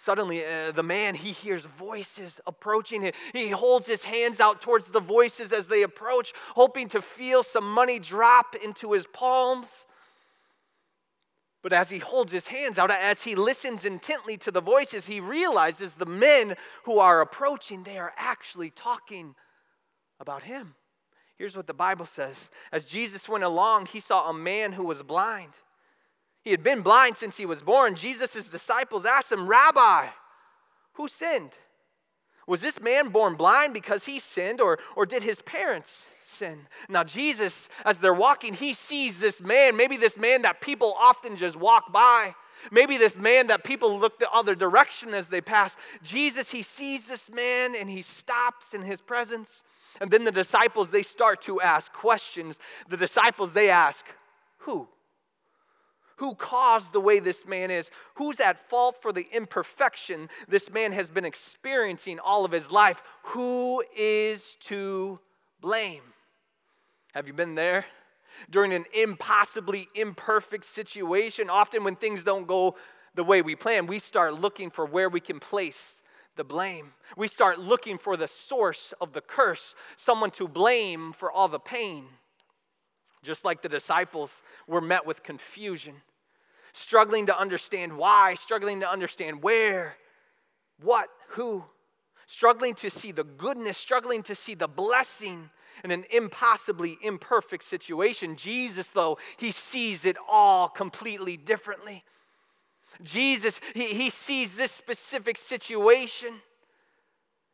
Suddenly, 0.01 0.45
uh, 0.45 0.73
the 0.73 0.83
man, 0.83 1.17
he 1.17 1.33
hears 1.33 1.65
voices 1.65 2.41
approaching 2.47 3.03
him. 3.03 3.13
He 3.33 3.51
holds 3.51 3.89
his 3.89 4.05
hands 4.05 4.39
out 4.39 4.61
towards 4.61 4.91
the 4.91 5.01
voices 5.01 5.53
as 5.53 5.67
they 5.67 5.83
approach, 5.83 6.33
hoping 6.55 6.89
to 6.91 7.03
feel 7.03 7.43
some 7.43 7.69
money 7.69 7.99
drop 7.99 8.55
into 8.55 8.93
his 8.93 9.07
palms. 9.07 9.87
But 11.69 11.77
as 11.77 11.91
he 11.91 11.99
holds 11.99 12.33
his 12.33 12.47
hands 12.47 12.79
out, 12.79 12.91
as 12.91 13.25
he 13.25 13.35
listens 13.35 13.85
intently 13.85 14.39
to 14.39 14.51
the 14.51 14.63
voices, 14.63 15.07
he 15.07 15.21
realizes 15.21 15.93
the 15.93 16.07
men 16.07 16.57
who 16.85 16.99
are 16.99 17.21
approaching, 17.21 17.83
they 17.83 17.99
are 17.99 18.15
actually 18.17 18.71
talking 18.71 19.35
about 20.19 20.45
him. 20.45 20.77
Here's 21.37 21.55
what 21.55 21.67
the 21.67 21.75
Bible 21.75 22.07
says 22.07 22.49
As 22.73 22.87
Jesus 22.87 23.29
went 23.29 23.45
along, 23.45 23.85
he 23.85 24.01
saw 24.01 24.31
a 24.31 24.33
man 24.33 24.73
who 24.73 24.83
was 24.83 25.03
blind. 25.03 25.53
He 26.41 26.53
had 26.53 26.63
been 26.63 26.81
blind 26.81 27.19
since 27.19 27.37
he 27.37 27.45
was 27.45 27.61
born. 27.61 27.97
Jesus' 27.97 28.49
disciples 28.49 29.05
asked 29.05 29.31
him, 29.31 29.47
Rabbi, 29.47 30.09
who 30.95 31.07
sinned? 31.07 31.53
Was 32.49 32.63
this 32.63 32.81
man 32.81 33.11
born 33.11 33.35
blind 33.35 33.75
because 33.75 34.07
he 34.07 34.19
sinned, 34.19 34.59
or, 34.59 34.79
or 34.97 35.05
did 35.05 35.23
his 35.23 35.43
parents 35.43 36.07
sin? 36.23 36.67
Now, 36.89 37.05
Jesus, 37.05 37.69
as 37.85 37.99
they're 37.99 38.15
walking, 38.15 38.55
he 38.55 38.73
sees 38.73 39.19
this 39.19 39.43
man, 39.43 39.77
maybe 39.77 39.99
this 39.99 40.17
man 40.17 40.43
that 40.43 40.63
people 40.63 40.97
often 40.99 41.37
just 41.37 41.57
walk 41.57 41.93
by. 41.93 42.35
Maybe 42.73 42.97
this 42.97 43.19
man 43.19 43.49
that 43.49 43.65
people 43.65 43.99
look 43.99 44.19
the 44.19 44.31
other 44.31 44.55
direction 44.55 45.13
as 45.13 45.29
they 45.29 45.43
pass. 45.43 45.77
Jesus, 46.03 46.51
he 46.51 46.63
sees 46.63 47.07
this 47.07 47.31
man 47.31 47.77
and 47.77 47.91
he 47.91 48.01
stops 48.01 48.73
in 48.73 48.83
his 48.83 49.03
presence. 49.03 49.63
And 50.01 50.11
then 50.11 50.25
the 50.25 50.33
disciples, 50.33 50.89
they 50.89 51.03
start 51.03 51.43
to 51.43 51.61
ask 51.61 51.93
questions. 51.93 52.59
The 52.89 52.97
disciples, 52.97 53.53
they 53.53 53.69
ask, 53.69 54.07
Who? 54.61 54.89
Who 56.19 56.35
caused 56.35 56.93
the 56.93 57.01
way 57.01 57.19
this 57.19 57.47
man 57.47 57.71
is, 57.71 57.91
who's 58.15 58.41
at 58.41 58.69
fault 58.69 59.01
for 59.01 59.13
the 59.13 59.27
imperfection 59.33 60.29
this 60.49 60.71
man 60.71 60.93
has 60.93 61.11
been 61.11 61.25
experiencing 61.25 62.19
all 62.19 62.45
of 62.45 62.53
his 62.53 62.71
life, 62.71 63.03
who 63.23 63.83
is 63.97 64.57
to 64.61 65.19
blame? 65.61 66.03
Have 67.15 67.27
you 67.27 67.33
been 67.33 67.55
there? 67.55 67.87
During 68.51 68.73
an 68.73 68.85
impossibly 68.95 69.89
imperfect 69.95 70.65
situation, 70.65 71.51
often 71.51 71.83
when 71.83 71.97
things 71.97 72.23
don't 72.23 72.47
go 72.47 72.77
the 73.15 73.25
way 73.25 73.43
we 73.43 73.57
plan, 73.57 73.87
we 73.87 73.99
start 73.99 74.35
looking 74.41 74.71
for 74.71 74.85
where 74.87 75.09
we 75.09 75.21
can 75.21 75.41
place 75.41 76.03
the 76.37 76.45
blame. 76.45 76.93
We 77.17 77.27
start 77.27 77.59
looking 77.59 77.99
for 77.99 78.17
the 78.17 78.29
source 78.29 78.95
of 79.01 79.13
the 79.13 79.21
curse, 79.21 79.75
someone 79.97 80.31
to 80.33 80.47
blame 80.47 81.13
for 81.13 81.31
all 81.31 81.49
the 81.49 81.59
pain. 81.59 82.07
Just 83.23 83.45
like 83.45 83.63
the 83.63 83.69
disciples 83.69 84.43
were 84.67 84.81
met 84.81 85.07
with 85.07 85.23
confusion 85.23 85.95
struggling 86.73 87.27
to 87.27 87.39
understand 87.39 87.97
why, 87.97 88.35
struggling 88.35 88.81
to 88.81 88.89
understand 88.91 89.43
where, 89.43 89.97
what, 90.81 91.09
who, 91.31 91.65
struggling 92.27 92.75
to 92.75 92.91
see 92.91 93.13
the 93.13 93.25
goodness, 93.25 93.77
struggling 93.77 94.23
to 94.23 94.35
see 94.35 94.55
the 94.55 94.69
blessing 94.69 95.51
in 95.85 95.91
an 95.91 96.05
impossibly 96.11 96.99
imperfect 97.03 97.65
situation. 97.65 98.37
Jesus, 98.37 98.89
though, 98.89 99.19
he 99.37 99.51
sees 99.51 100.05
it 100.05 100.17
all 100.29 100.69
completely 100.69 101.37
differently. 101.37 102.05
Jesus, 103.03 103.61
he, 103.75 103.87
he 103.87 104.11
sees 104.11 104.57
this 104.57 104.73
specific 104.73 105.39
situation. 105.39 106.35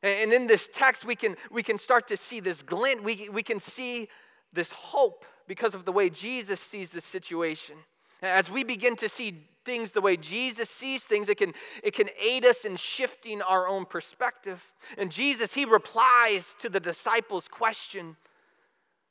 And 0.03 0.33
in 0.33 0.47
this 0.47 0.69
text, 0.73 1.05
we 1.05 1.17
can, 1.17 1.37
we 1.51 1.63
can 1.63 1.79
start 1.79 2.09
to 2.09 2.17
see 2.17 2.41
this 2.41 2.63
glint. 2.63 3.03
We, 3.03 3.29
we 3.31 3.43
can 3.43 3.59
see 3.59 4.09
this 4.53 4.73
hope 4.73 5.25
because 5.47 5.75
of 5.75 5.85
the 5.85 5.93
way 5.93 6.11
Jesus 6.11 6.61
sees 6.61 6.91
this 6.91 7.05
situation. 7.05 7.77
As 8.23 8.51
we 8.51 8.65
begin 8.65 8.97
to 8.97 9.09
see 9.09 9.47
things 9.65 9.93
the 9.93 10.01
way 10.01 10.17
Jesus 10.17 10.71
sees 10.71 11.05
things, 11.05 11.29
it 11.29 11.39
can, 11.39 11.55
it 11.83 11.95
can 11.95 12.09
aid 12.21 12.45
us 12.45 12.65
in 12.65 12.77
shifting 12.77 13.43
our 13.43 13.67
own 13.67 13.85
perspective. 13.85 14.63
And 14.99 15.11
Jesus, 15.11 15.55
he 15.55 15.65
replies 15.65 16.55
to 16.61 16.69
the 16.69 16.81
disciples' 16.81 17.49
question 17.49 18.17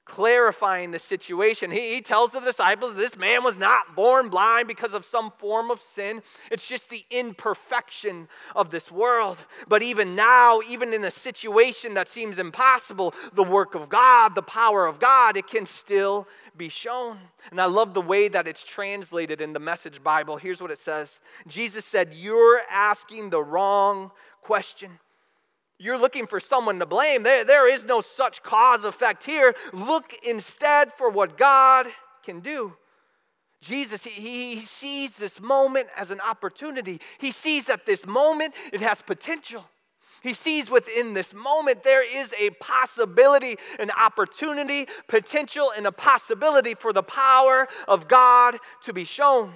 clarifying 0.05 0.91
the 0.91 0.99
situation. 0.99 1.71
He, 1.71 1.95
he, 1.95 2.01
tells 2.01 2.31
the 2.31 2.41
disciples 2.41 2.95
this 2.95 3.17
man 3.17 3.43
was 3.43 3.55
not 3.55 3.95
born 3.95 4.29
blind 4.29 4.67
because 4.67 4.93
of 4.93 5.05
some 5.05 5.31
form 5.37 5.71
of 5.71 5.81
sin. 5.81 6.21
It's 6.51 6.67
just 6.67 6.89
the 6.89 7.05
imperfection 7.09 8.27
of 8.55 8.69
this 8.69 8.91
world. 8.91 9.37
But 9.67 9.81
even 9.81 10.15
now, 10.15 10.59
even 10.67 10.93
in 10.93 11.03
a 11.05 11.11
situation 11.11 11.93
that 11.93 12.09
seems 12.09 12.37
impossible, 12.37 13.13
the 13.33 13.43
work 13.43 13.75
of 13.75 13.87
God, 13.87 14.35
the 14.35 14.41
power 14.41 14.85
of 14.85 14.99
God, 14.99 15.37
it 15.37 15.47
can 15.47 15.65
still 15.65 16.27
be 16.57 16.69
shown. 16.69 17.17
And 17.49 17.61
I 17.61 17.65
love 17.65 17.93
the 17.93 18.01
way 18.01 18.27
that 18.27 18.47
it's 18.47 18.63
translated 18.63 19.39
in 19.39 19.53
the 19.53 19.59
Message 19.59 20.03
Bible. 20.03 20.37
Here's 20.37 20.61
what 20.61 20.71
it 20.71 20.79
says 20.79 21.21
Jesus 21.47 21.85
said, 21.85 22.13
You're 22.13 22.61
asking 22.69 23.29
the 23.29 23.41
wrong 23.41 24.11
question 24.41 24.99
you're 25.83 25.97
looking 25.97 26.27
for 26.27 26.39
someone 26.39 26.79
to 26.79 26.85
blame. 26.85 27.23
There, 27.23 27.43
there 27.43 27.67
is 27.67 27.83
no 27.83 27.99
such 27.99 28.41
cause 28.41 28.85
effect 28.85 29.25
here. 29.25 29.53
Look 29.73 30.15
instead 30.23 30.93
for 30.93 31.09
what 31.09 31.37
God 31.37 31.87
can 32.23 32.39
do. 32.39 32.73
Jesus, 33.59 34.03
he, 34.03 34.55
he 34.55 34.61
sees 34.61 35.17
this 35.17 35.41
moment 35.41 35.87
as 35.97 36.09
an 36.09 36.21
opportunity. 36.21 37.01
He 37.17 37.31
sees 37.31 37.65
that 37.65 37.85
this 37.85 38.05
moment, 38.05 38.53
it 38.71 38.79
has 38.79 39.01
potential. 39.01 39.65
He 40.21 40.33
sees 40.33 40.69
within 40.69 41.13
this 41.13 41.33
moment 41.33 41.83
there 41.83 42.05
is 42.05 42.33
a 42.39 42.51
possibility, 42.51 43.57
an 43.77 43.91
opportunity, 43.91 44.87
potential, 45.09 45.73
and 45.75 45.85
a 45.85 45.91
possibility 45.91 46.75
for 46.75 46.93
the 46.93 47.03
power 47.03 47.67
of 47.89 48.07
God 48.07 48.57
to 48.83 48.93
be 48.93 49.03
shown. 49.03 49.53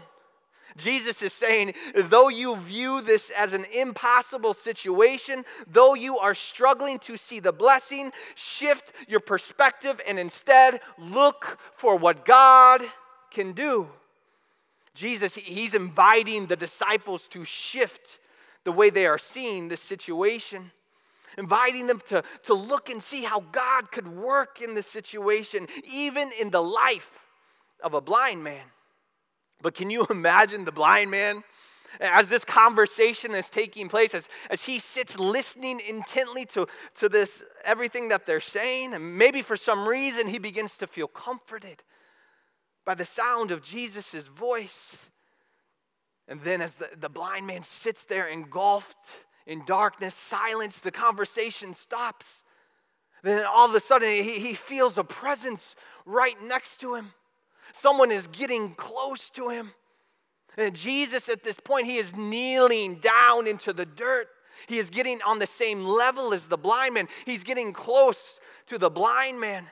Jesus 0.77 1.22
is 1.22 1.34
saying, 1.34 1.74
though 1.96 2.29
you 2.29 2.55
view 2.55 3.01
this 3.01 3.31
as 3.31 3.53
an 3.53 3.65
impossible 3.74 4.53
situation, 4.53 5.43
though 5.65 5.96
you 5.96 6.17
are 6.17 6.36
struggling 6.36 7.00
to 7.00 7.17
see 7.17 7.39
the 7.39 7.51
blessing, 7.51 8.12
shift 8.36 8.93
your 9.07 9.19
perspective 9.19 10.00
and 10.07 10.19
instead 10.19 10.79
look 10.98 11.57
for 11.75 11.98
what 11.98 12.25
God 12.25 12.84
can 13.31 13.53
do. 13.53 13.88
Jesus, 14.93 15.36
he's 15.36 15.74
inviting 15.74 16.48
the 16.48 16.55
disciples 16.55 17.27
to 17.29 17.43
shift 17.43 18.19
the 18.63 18.72
way 18.72 18.89
they 18.89 19.05
are 19.05 19.17
seeing 19.17 19.67
this 19.67 19.81
situation 19.81 20.72
inviting 21.38 21.88
them 21.88 22.01
to, 22.07 22.24
to 22.43 22.53
look 22.53 22.89
and 22.89 23.01
see 23.01 23.24
how 23.24 23.39
God 23.51 23.91
could 23.91 24.07
work 24.07 24.60
in 24.62 24.74
this 24.74 24.88
situation, 24.88 25.67
even 25.86 26.31
in 26.39 26.50
the 26.50 26.62
life 26.62 27.12
of 27.84 27.93
a 27.93 28.01
blind 28.01 28.43
man. 28.43 28.63
But 29.62 29.74
can 29.74 29.90
you 29.90 30.06
imagine 30.10 30.66
the 30.66 30.72
blind 30.72 31.12
man? 31.12 31.44
As 32.00 32.28
this 32.30 32.44
conversation 32.44 33.34
is 33.34 33.50
taking 33.50 33.88
place, 33.88 34.14
as, 34.14 34.28
as 34.50 34.66
he 34.66 34.78
sits 34.78 35.18
listening 35.18 35.80
intently 35.80 36.46
to, 36.48 36.68
to 36.96 37.10
this, 37.10 37.44
everything 37.64 38.10
that 38.10 38.26
they're 38.26 38.42
saying, 38.42 38.94
and 38.94 39.18
maybe 39.18 39.42
for 39.42 39.56
some 39.56 39.88
reason 39.88 40.28
he 40.28 40.38
begins 40.38 40.78
to 40.80 40.88
feel 40.88 41.08
comforted 41.08 41.82
by 42.86 42.94
the 42.94 43.06
sound 43.06 43.52
of 43.52 43.64
Jesus' 43.64 44.28
voice. 44.28 45.10
And 46.28 46.42
then, 46.42 46.62
as 46.62 46.76
the, 46.76 46.90
the 47.00 47.10
blind 47.10 47.48
man 47.48 47.64
sits 47.64 48.04
there 48.04 48.28
engulfed 48.28 49.16
in 49.46 49.64
darkness, 49.66 50.14
silence, 50.14 50.82
the 50.82 50.92
conversation 50.92 51.74
stops. 51.74 52.44
Then 53.24 53.46
all 53.46 53.68
of 53.68 53.76
a 53.76 53.80
sudden, 53.80 54.10
he, 54.10 54.40
he 54.40 54.54
feels 54.54 54.98
a 54.98 55.04
presence 55.04 55.76
right 56.06 56.36
next 56.44 56.78
to 56.82 56.96
him. 56.96 57.14
Someone 57.79 58.12
is 58.12 58.27
getting 58.27 58.74
close 58.74 59.29
to 59.31 59.50
him. 59.50 59.72
And 60.57 60.75
Jesus, 60.75 61.29
at 61.29 61.43
this 61.43 61.60
point, 61.60 61.86
he 61.86 61.98
is 61.98 62.15
kneeling 62.15 62.96
down 62.96 63.46
into 63.46 63.72
the 63.74 63.86
dirt. 63.86 64.27
He 64.67 64.79
is 64.79 64.89
getting 64.89 65.22
on 65.22 65.38
the 65.38 65.46
same 65.46 65.86
level 65.86 66.34
as 66.34 66.48
the 66.48 66.57
blind 66.57 66.96
man. 66.96 67.07
He's 67.25 67.43
getting 67.43 67.74
close 67.74 68.39
to 68.65 68.79
the 68.79 68.89
blind 68.89 69.39
man. 69.39 69.67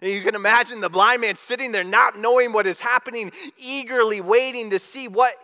And 0.00 0.10
you 0.10 0.22
can 0.22 0.34
imagine 0.34 0.80
the 0.80 0.88
blind 0.88 1.20
man 1.20 1.36
sitting 1.36 1.72
there, 1.72 1.84
not 1.84 2.18
knowing 2.18 2.52
what 2.52 2.66
is 2.66 2.80
happening, 2.80 3.32
eagerly 3.58 4.22
waiting 4.22 4.70
to 4.70 4.78
see 4.78 5.06
what 5.06 5.34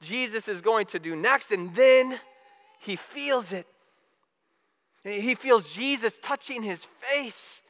Jesus 0.00 0.48
is 0.48 0.60
going 0.60 0.86
to 0.86 0.98
do 0.98 1.14
next. 1.14 1.52
And 1.52 1.74
then 1.76 2.18
he 2.80 2.96
feels 2.96 3.52
it. 3.52 3.66
He 5.04 5.36
feels 5.36 5.72
Jesus 5.72 6.18
touching 6.20 6.64
his 6.64 6.84
face. 6.84 7.62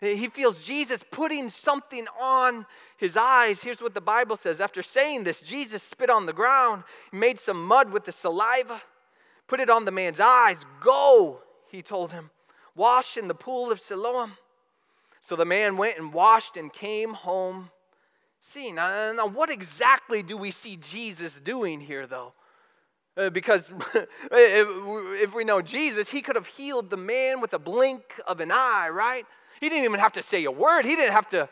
He 0.00 0.28
feels 0.28 0.64
Jesus 0.64 1.04
putting 1.10 1.48
something 1.48 2.06
on 2.20 2.66
his 2.96 3.16
eyes. 3.16 3.62
Here's 3.62 3.80
what 3.80 3.94
the 3.94 4.00
Bible 4.00 4.36
says. 4.36 4.60
After 4.60 4.82
saying 4.82 5.24
this, 5.24 5.42
Jesus 5.42 5.82
spit 5.82 6.10
on 6.10 6.26
the 6.26 6.32
ground, 6.32 6.84
made 7.12 7.38
some 7.38 7.64
mud 7.64 7.92
with 7.92 8.04
the 8.04 8.12
saliva, 8.12 8.80
put 9.46 9.60
it 9.60 9.70
on 9.70 9.84
the 9.84 9.90
man's 9.90 10.20
eyes. 10.20 10.64
Go, 10.80 11.42
he 11.68 11.82
told 11.82 12.12
him, 12.12 12.30
wash 12.74 13.16
in 13.16 13.28
the 13.28 13.34
pool 13.34 13.72
of 13.72 13.80
Siloam. 13.80 14.32
So 15.20 15.36
the 15.36 15.44
man 15.44 15.76
went 15.76 15.98
and 15.98 16.12
washed 16.12 16.56
and 16.56 16.72
came 16.72 17.14
home 17.14 17.70
seen. 18.40 18.76
Now, 18.76 19.12
now, 19.12 19.26
what 19.26 19.50
exactly 19.50 20.22
do 20.22 20.36
we 20.36 20.50
see 20.50 20.76
Jesus 20.76 21.40
doing 21.40 21.80
here, 21.80 22.06
though? 22.06 22.32
Uh, 23.16 23.30
because 23.30 23.72
if 24.32 25.34
we 25.34 25.44
know 25.44 25.60
Jesus, 25.60 26.08
he 26.08 26.22
could 26.22 26.36
have 26.36 26.46
healed 26.46 26.90
the 26.90 26.96
man 26.96 27.40
with 27.40 27.52
a 27.52 27.58
blink 27.58 28.02
of 28.26 28.40
an 28.40 28.52
eye, 28.52 28.88
right? 28.90 29.26
He 29.60 29.68
didn't 29.68 29.84
even 29.84 30.00
have 30.00 30.12
to 30.12 30.22
say 30.22 30.44
a 30.44 30.50
word. 30.50 30.84
He 30.84 30.96
didn't 30.96 31.12
have 31.12 31.28
to 31.30 31.48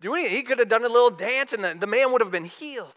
do 0.00 0.14
anything. 0.14 0.36
He 0.36 0.42
could 0.42 0.58
have 0.58 0.68
done 0.68 0.84
a 0.84 0.88
little 0.88 1.10
dance 1.10 1.52
and 1.52 1.62
the, 1.64 1.74
the 1.78 1.86
man 1.86 2.12
would 2.12 2.20
have 2.20 2.30
been 2.30 2.44
healed. 2.44 2.94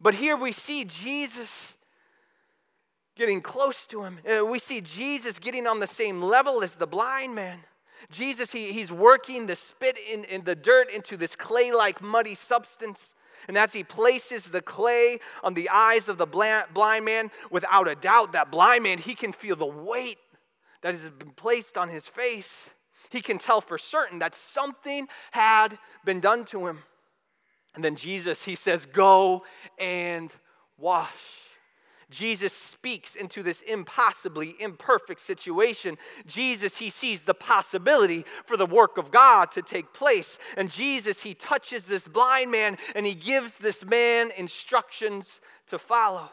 But 0.00 0.14
here 0.14 0.36
we 0.36 0.52
see 0.52 0.84
Jesus 0.84 1.74
getting 3.16 3.42
close 3.42 3.86
to 3.88 4.02
him. 4.02 4.18
Uh, 4.26 4.44
we 4.44 4.58
see 4.58 4.80
Jesus 4.80 5.38
getting 5.38 5.66
on 5.66 5.80
the 5.80 5.86
same 5.86 6.22
level 6.22 6.62
as 6.62 6.76
the 6.76 6.86
blind 6.86 7.34
man. 7.34 7.58
Jesus, 8.10 8.50
he, 8.50 8.72
he's 8.72 8.90
working 8.90 9.46
the 9.46 9.56
spit 9.56 9.98
in, 10.10 10.24
in 10.24 10.44
the 10.44 10.54
dirt 10.54 10.90
into 10.90 11.16
this 11.18 11.36
clay 11.36 11.70
like 11.70 12.00
muddy 12.00 12.34
substance. 12.34 13.14
And 13.46 13.58
as 13.58 13.72
he 13.72 13.84
places 13.84 14.44
the 14.44 14.62
clay 14.62 15.18
on 15.42 15.54
the 15.54 15.68
eyes 15.68 16.08
of 16.08 16.18
the 16.18 16.26
blind 16.26 17.04
man, 17.04 17.30
without 17.50 17.88
a 17.88 17.94
doubt, 17.94 18.32
that 18.32 18.50
blind 18.50 18.84
man, 18.84 18.98
he 18.98 19.14
can 19.14 19.32
feel 19.32 19.56
the 19.56 19.66
weight 19.66 20.18
that 20.82 20.94
has 20.94 21.10
been 21.10 21.32
placed 21.32 21.76
on 21.76 21.90
his 21.90 22.06
face. 22.06 22.70
He 23.10 23.20
can 23.20 23.38
tell 23.38 23.60
for 23.60 23.76
certain 23.76 24.20
that 24.20 24.34
something 24.34 25.08
had 25.32 25.78
been 26.04 26.20
done 26.20 26.44
to 26.46 26.66
him. 26.66 26.80
And 27.74 27.84
then 27.84 27.96
Jesus, 27.96 28.44
he 28.44 28.54
says, 28.54 28.86
Go 28.86 29.44
and 29.78 30.32
wash. 30.78 31.08
Jesus 32.10 32.52
speaks 32.52 33.14
into 33.14 33.42
this 33.42 33.60
impossibly 33.62 34.56
imperfect 34.58 35.20
situation. 35.20 35.96
Jesus, 36.26 36.76
he 36.76 36.90
sees 36.90 37.22
the 37.22 37.34
possibility 37.34 38.24
for 38.44 38.56
the 38.56 38.66
work 38.66 38.98
of 38.98 39.12
God 39.12 39.52
to 39.52 39.62
take 39.62 39.92
place. 39.92 40.38
And 40.56 40.70
Jesus, 40.70 41.22
he 41.22 41.34
touches 41.34 41.86
this 41.86 42.08
blind 42.08 42.50
man 42.50 42.78
and 42.96 43.06
he 43.06 43.14
gives 43.14 43.58
this 43.58 43.84
man 43.84 44.32
instructions 44.36 45.40
to 45.68 45.78
follow. 45.78 46.30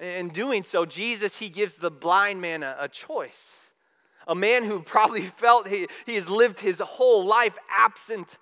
In 0.00 0.28
doing 0.28 0.64
so, 0.64 0.84
Jesus, 0.84 1.38
he 1.38 1.48
gives 1.48 1.76
the 1.76 1.90
blind 1.90 2.40
man 2.40 2.62
a, 2.62 2.76
a 2.80 2.88
choice. 2.88 3.65
A 4.26 4.34
man 4.34 4.64
who 4.64 4.80
probably 4.80 5.22
felt 5.36 5.68
he, 5.68 5.86
he 6.04 6.14
has 6.14 6.28
lived 6.28 6.60
his 6.60 6.78
whole 6.78 7.24
life 7.24 7.56
absent 7.74 8.38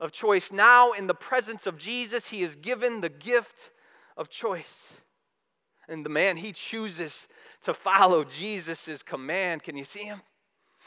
of 0.00 0.12
choice. 0.12 0.52
Now, 0.52 0.92
in 0.92 1.06
the 1.06 1.14
presence 1.14 1.66
of 1.66 1.78
Jesus, 1.78 2.28
he 2.28 2.42
is 2.42 2.56
given 2.56 3.00
the 3.00 3.08
gift 3.08 3.70
of 4.16 4.28
choice. 4.28 4.92
And 5.88 6.04
the 6.04 6.10
man, 6.10 6.36
he 6.36 6.52
chooses 6.52 7.28
to 7.62 7.72
follow 7.72 8.24
Jesus' 8.24 9.02
command. 9.02 9.62
Can 9.62 9.76
you 9.76 9.84
see 9.84 10.02
him? 10.02 10.20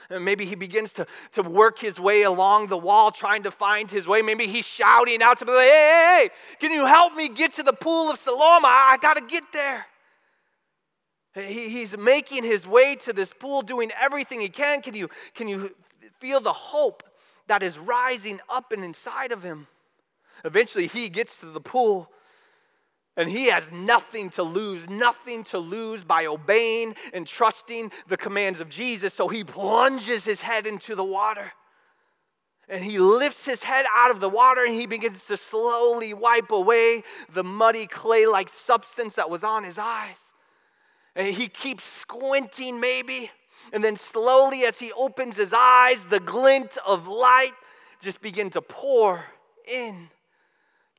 And 0.09 0.23
maybe 0.23 0.45
he 0.45 0.55
begins 0.55 0.93
to, 0.93 1.07
to 1.33 1.43
work 1.43 1.79
his 1.79 1.99
way 1.99 2.23
along 2.23 2.67
the 2.67 2.77
wall, 2.77 3.11
trying 3.11 3.43
to 3.43 3.51
find 3.51 3.89
his 3.91 4.07
way. 4.07 4.21
Maybe 4.21 4.47
he's 4.47 4.65
shouting 4.65 5.21
out 5.21 5.39
to 5.39 5.45
me, 5.45 5.51
hey, 5.51 5.59
hey, 5.59 6.23
hey, 6.23 6.29
can 6.59 6.71
you 6.71 6.85
help 6.85 7.15
me 7.15 7.27
get 7.27 7.53
to 7.53 7.63
the 7.63 7.73
pool 7.73 8.09
of 8.09 8.17
Siloam? 8.17 8.65
I, 8.65 8.91
I 8.91 8.97
got 9.01 9.15
to 9.15 9.21
get 9.21 9.43
there. 9.51 9.85
He, 11.35 11.69
he's 11.69 11.97
making 11.97 12.43
his 12.43 12.65
way 12.65 12.95
to 12.97 13.13
this 13.13 13.33
pool, 13.33 13.61
doing 13.61 13.91
everything 13.99 14.39
he 14.41 14.49
can. 14.49 14.81
Can 14.81 14.95
you, 14.95 15.09
can 15.35 15.47
you 15.47 15.75
feel 16.19 16.39
the 16.39 16.53
hope 16.53 17.03
that 17.47 17.63
is 17.63 17.77
rising 17.77 18.39
up 18.49 18.71
and 18.71 18.83
inside 18.83 19.31
of 19.31 19.43
him? 19.43 19.67
Eventually, 20.43 20.87
he 20.87 21.09
gets 21.09 21.37
to 21.37 21.47
the 21.47 21.61
pool 21.61 22.09
and 23.17 23.29
he 23.29 23.47
has 23.47 23.69
nothing 23.69 24.29
to 24.31 24.43
lose, 24.43 24.87
nothing 24.87 25.43
to 25.45 25.57
lose 25.57 26.05
by 26.05 26.25
obeying 26.25 26.95
and 27.13 27.27
trusting 27.27 27.91
the 28.07 28.15
commands 28.15 28.61
of 28.61 28.69
Jesus. 28.69 29.13
So 29.13 29.27
he 29.27 29.43
plunges 29.43 30.23
his 30.23 30.39
head 30.41 30.65
into 30.65 30.95
the 30.95 31.03
water. 31.03 31.51
And 32.69 32.83
he 32.83 32.97
lifts 32.97 33.45
his 33.45 33.63
head 33.63 33.85
out 33.93 34.11
of 34.11 34.21
the 34.21 34.29
water 34.29 34.63
and 34.63 34.73
he 34.73 34.85
begins 34.85 35.25
to 35.25 35.35
slowly 35.35 36.13
wipe 36.13 36.51
away 36.51 37.03
the 37.33 37.43
muddy 37.43 37.87
clay 37.87 38.25
like 38.25 38.47
substance 38.47 39.15
that 39.15 39.29
was 39.29 39.43
on 39.43 39.63
his 39.63 39.77
eyes. 39.77 40.28
And 41.19 41.35
he 41.35 41.49
keeps 41.49 41.83
squinting, 41.83 42.79
maybe. 42.79 43.29
And 43.73 43.83
then 43.83 43.97
slowly, 43.97 44.63
as 44.63 44.79
he 44.79 44.93
opens 44.93 45.35
his 45.35 45.51
eyes, 45.53 46.01
the 46.09 46.21
glint 46.21 46.77
of 46.87 47.09
light 47.09 47.51
just 47.99 48.21
begin 48.21 48.49
to 48.51 48.61
pour 48.61 49.25
in 49.67 50.07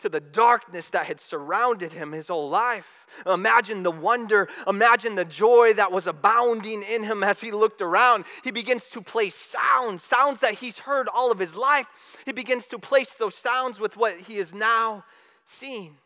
to 0.00 0.10
the 0.10 0.20
darkness 0.20 0.90
that 0.90 1.06
had 1.06 1.20
surrounded 1.20 1.94
him 1.94 2.12
his 2.12 2.28
whole 2.28 2.50
life. 2.50 3.06
Imagine 3.24 3.82
the 3.82 3.90
wonder, 3.90 4.46
imagine 4.66 5.14
the 5.14 5.24
joy 5.24 5.72
that 5.72 5.90
was 5.90 6.06
abounding 6.06 6.82
in 6.82 7.02
him 7.02 7.24
as 7.24 7.40
he 7.40 7.50
looked 7.50 7.80
around. 7.80 8.26
He 8.44 8.50
begins 8.50 8.88
to 8.88 9.00
place 9.00 9.34
sounds, 9.34 10.04
sounds 10.04 10.40
that 10.40 10.54
he's 10.54 10.80
heard 10.80 11.08
all 11.08 11.32
of 11.32 11.38
his 11.38 11.54
life. 11.54 11.86
He 12.26 12.32
begins 12.32 12.66
to 12.66 12.78
place 12.78 13.14
those 13.14 13.34
sounds 13.34 13.80
with 13.80 13.96
what 13.96 14.18
he 14.18 14.36
is 14.36 14.52
now 14.52 15.02
seeing 15.46 15.96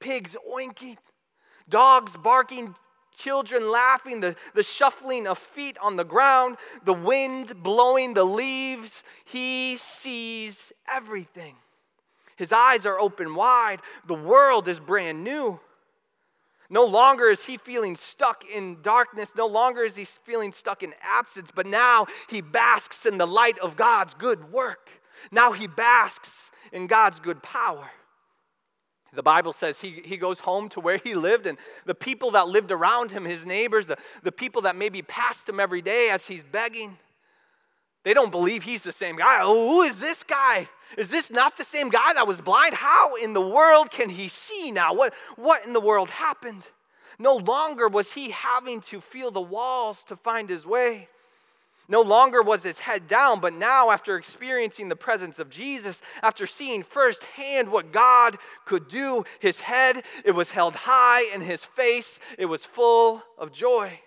pigs 0.00 0.34
oinking, 0.52 0.96
dogs 1.68 2.16
barking, 2.16 2.74
children 3.16 3.70
laughing, 3.70 4.20
the, 4.20 4.36
the 4.54 4.62
shuffling 4.62 5.26
of 5.26 5.38
feet 5.38 5.76
on 5.80 5.96
the 5.96 6.04
ground, 6.04 6.56
the 6.84 6.92
wind 6.92 7.62
blowing 7.62 8.14
the 8.14 8.24
leaves. 8.24 9.02
He 9.24 9.76
sees 9.76 10.72
everything. 10.90 11.56
His 12.36 12.52
eyes 12.52 12.86
are 12.86 12.98
open 12.98 13.34
wide. 13.34 13.80
The 14.06 14.14
world 14.14 14.68
is 14.68 14.80
brand 14.80 15.22
new. 15.22 15.60
No 16.70 16.86
longer 16.86 17.28
is 17.28 17.44
he 17.44 17.58
feeling 17.58 17.94
stuck 17.94 18.44
in 18.50 18.78
darkness. 18.80 19.32
No 19.36 19.46
longer 19.46 19.84
is 19.84 19.94
he 19.94 20.06
feeling 20.06 20.52
stuck 20.52 20.82
in 20.82 20.94
absence, 21.02 21.50
but 21.54 21.66
now 21.66 22.06
he 22.28 22.40
basks 22.40 23.04
in 23.04 23.18
the 23.18 23.26
light 23.26 23.58
of 23.58 23.76
God's 23.76 24.14
good 24.14 24.50
work. 24.50 24.88
Now 25.30 25.52
he 25.52 25.66
basks 25.66 26.50
in 26.72 26.86
God's 26.86 27.20
good 27.20 27.42
power. 27.42 27.90
The 29.14 29.22
Bible 29.22 29.52
says 29.52 29.80
he, 29.80 30.02
he 30.04 30.16
goes 30.16 30.38
home 30.38 30.68
to 30.70 30.80
where 30.80 30.96
he 30.96 31.14
lived, 31.14 31.46
and 31.46 31.58
the 31.84 31.94
people 31.94 32.30
that 32.30 32.48
lived 32.48 32.72
around 32.72 33.12
him, 33.12 33.24
his 33.24 33.44
neighbors, 33.44 33.86
the, 33.86 33.98
the 34.22 34.32
people 34.32 34.62
that 34.62 34.74
maybe 34.74 35.02
passed 35.02 35.48
him 35.48 35.60
every 35.60 35.82
day 35.82 36.08
as 36.10 36.26
he's 36.26 36.42
begging, 36.42 36.96
they 38.04 38.14
don't 38.14 38.30
believe 38.30 38.62
he's 38.62 38.82
the 38.82 38.92
same 38.92 39.16
guy. 39.16 39.38
Oh, 39.42 39.68
who 39.68 39.82
is 39.82 39.98
this 39.98 40.22
guy? 40.22 40.68
Is 40.96 41.08
this 41.08 41.30
not 41.30 41.56
the 41.56 41.64
same 41.64 41.88
guy 41.88 42.14
that 42.14 42.26
was 42.26 42.40
blind? 42.40 42.74
How 42.74 43.14
in 43.16 43.32
the 43.32 43.46
world 43.46 43.90
can 43.90 44.08
he 44.08 44.28
see 44.28 44.70
now? 44.70 44.94
What, 44.94 45.14
what 45.36 45.66
in 45.66 45.72
the 45.72 45.80
world 45.80 46.10
happened? 46.10 46.62
No 47.18 47.36
longer 47.36 47.88
was 47.88 48.12
he 48.12 48.30
having 48.30 48.80
to 48.82 49.00
feel 49.00 49.30
the 49.30 49.40
walls 49.40 50.02
to 50.04 50.16
find 50.16 50.48
his 50.48 50.66
way. 50.66 51.08
No 51.88 52.00
longer 52.00 52.42
was 52.42 52.62
his 52.62 52.78
head 52.78 53.08
down, 53.08 53.40
but 53.40 53.52
now, 53.52 53.90
after 53.90 54.16
experiencing 54.16 54.88
the 54.88 54.96
presence 54.96 55.38
of 55.38 55.50
Jesus, 55.50 56.00
after 56.22 56.46
seeing 56.46 56.82
firsthand 56.82 57.70
what 57.70 57.92
God 57.92 58.38
could 58.64 58.88
do, 58.88 59.24
his 59.40 59.60
head, 59.60 60.04
it 60.24 60.32
was 60.32 60.52
held 60.52 60.74
high, 60.74 61.22
and 61.32 61.42
his 61.42 61.64
face, 61.64 62.20
it 62.38 62.46
was 62.46 62.64
full 62.64 63.22
of 63.36 63.52
joy. 63.52 64.00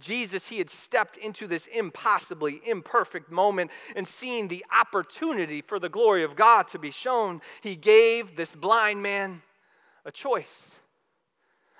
Jesus, 0.00 0.48
he 0.48 0.58
had 0.58 0.68
stepped 0.68 1.16
into 1.16 1.46
this 1.46 1.66
impossibly 1.66 2.60
imperfect 2.64 3.30
moment 3.30 3.70
and 3.94 4.06
seen 4.08 4.48
the 4.48 4.64
opportunity 4.72 5.62
for 5.62 5.78
the 5.78 5.88
glory 5.88 6.24
of 6.24 6.34
God 6.34 6.66
to 6.68 6.78
be 6.78 6.90
shown. 6.90 7.40
He 7.60 7.76
gave 7.76 8.36
this 8.36 8.54
blind 8.54 9.02
man 9.02 9.42
a 10.04 10.10
choice 10.10 10.76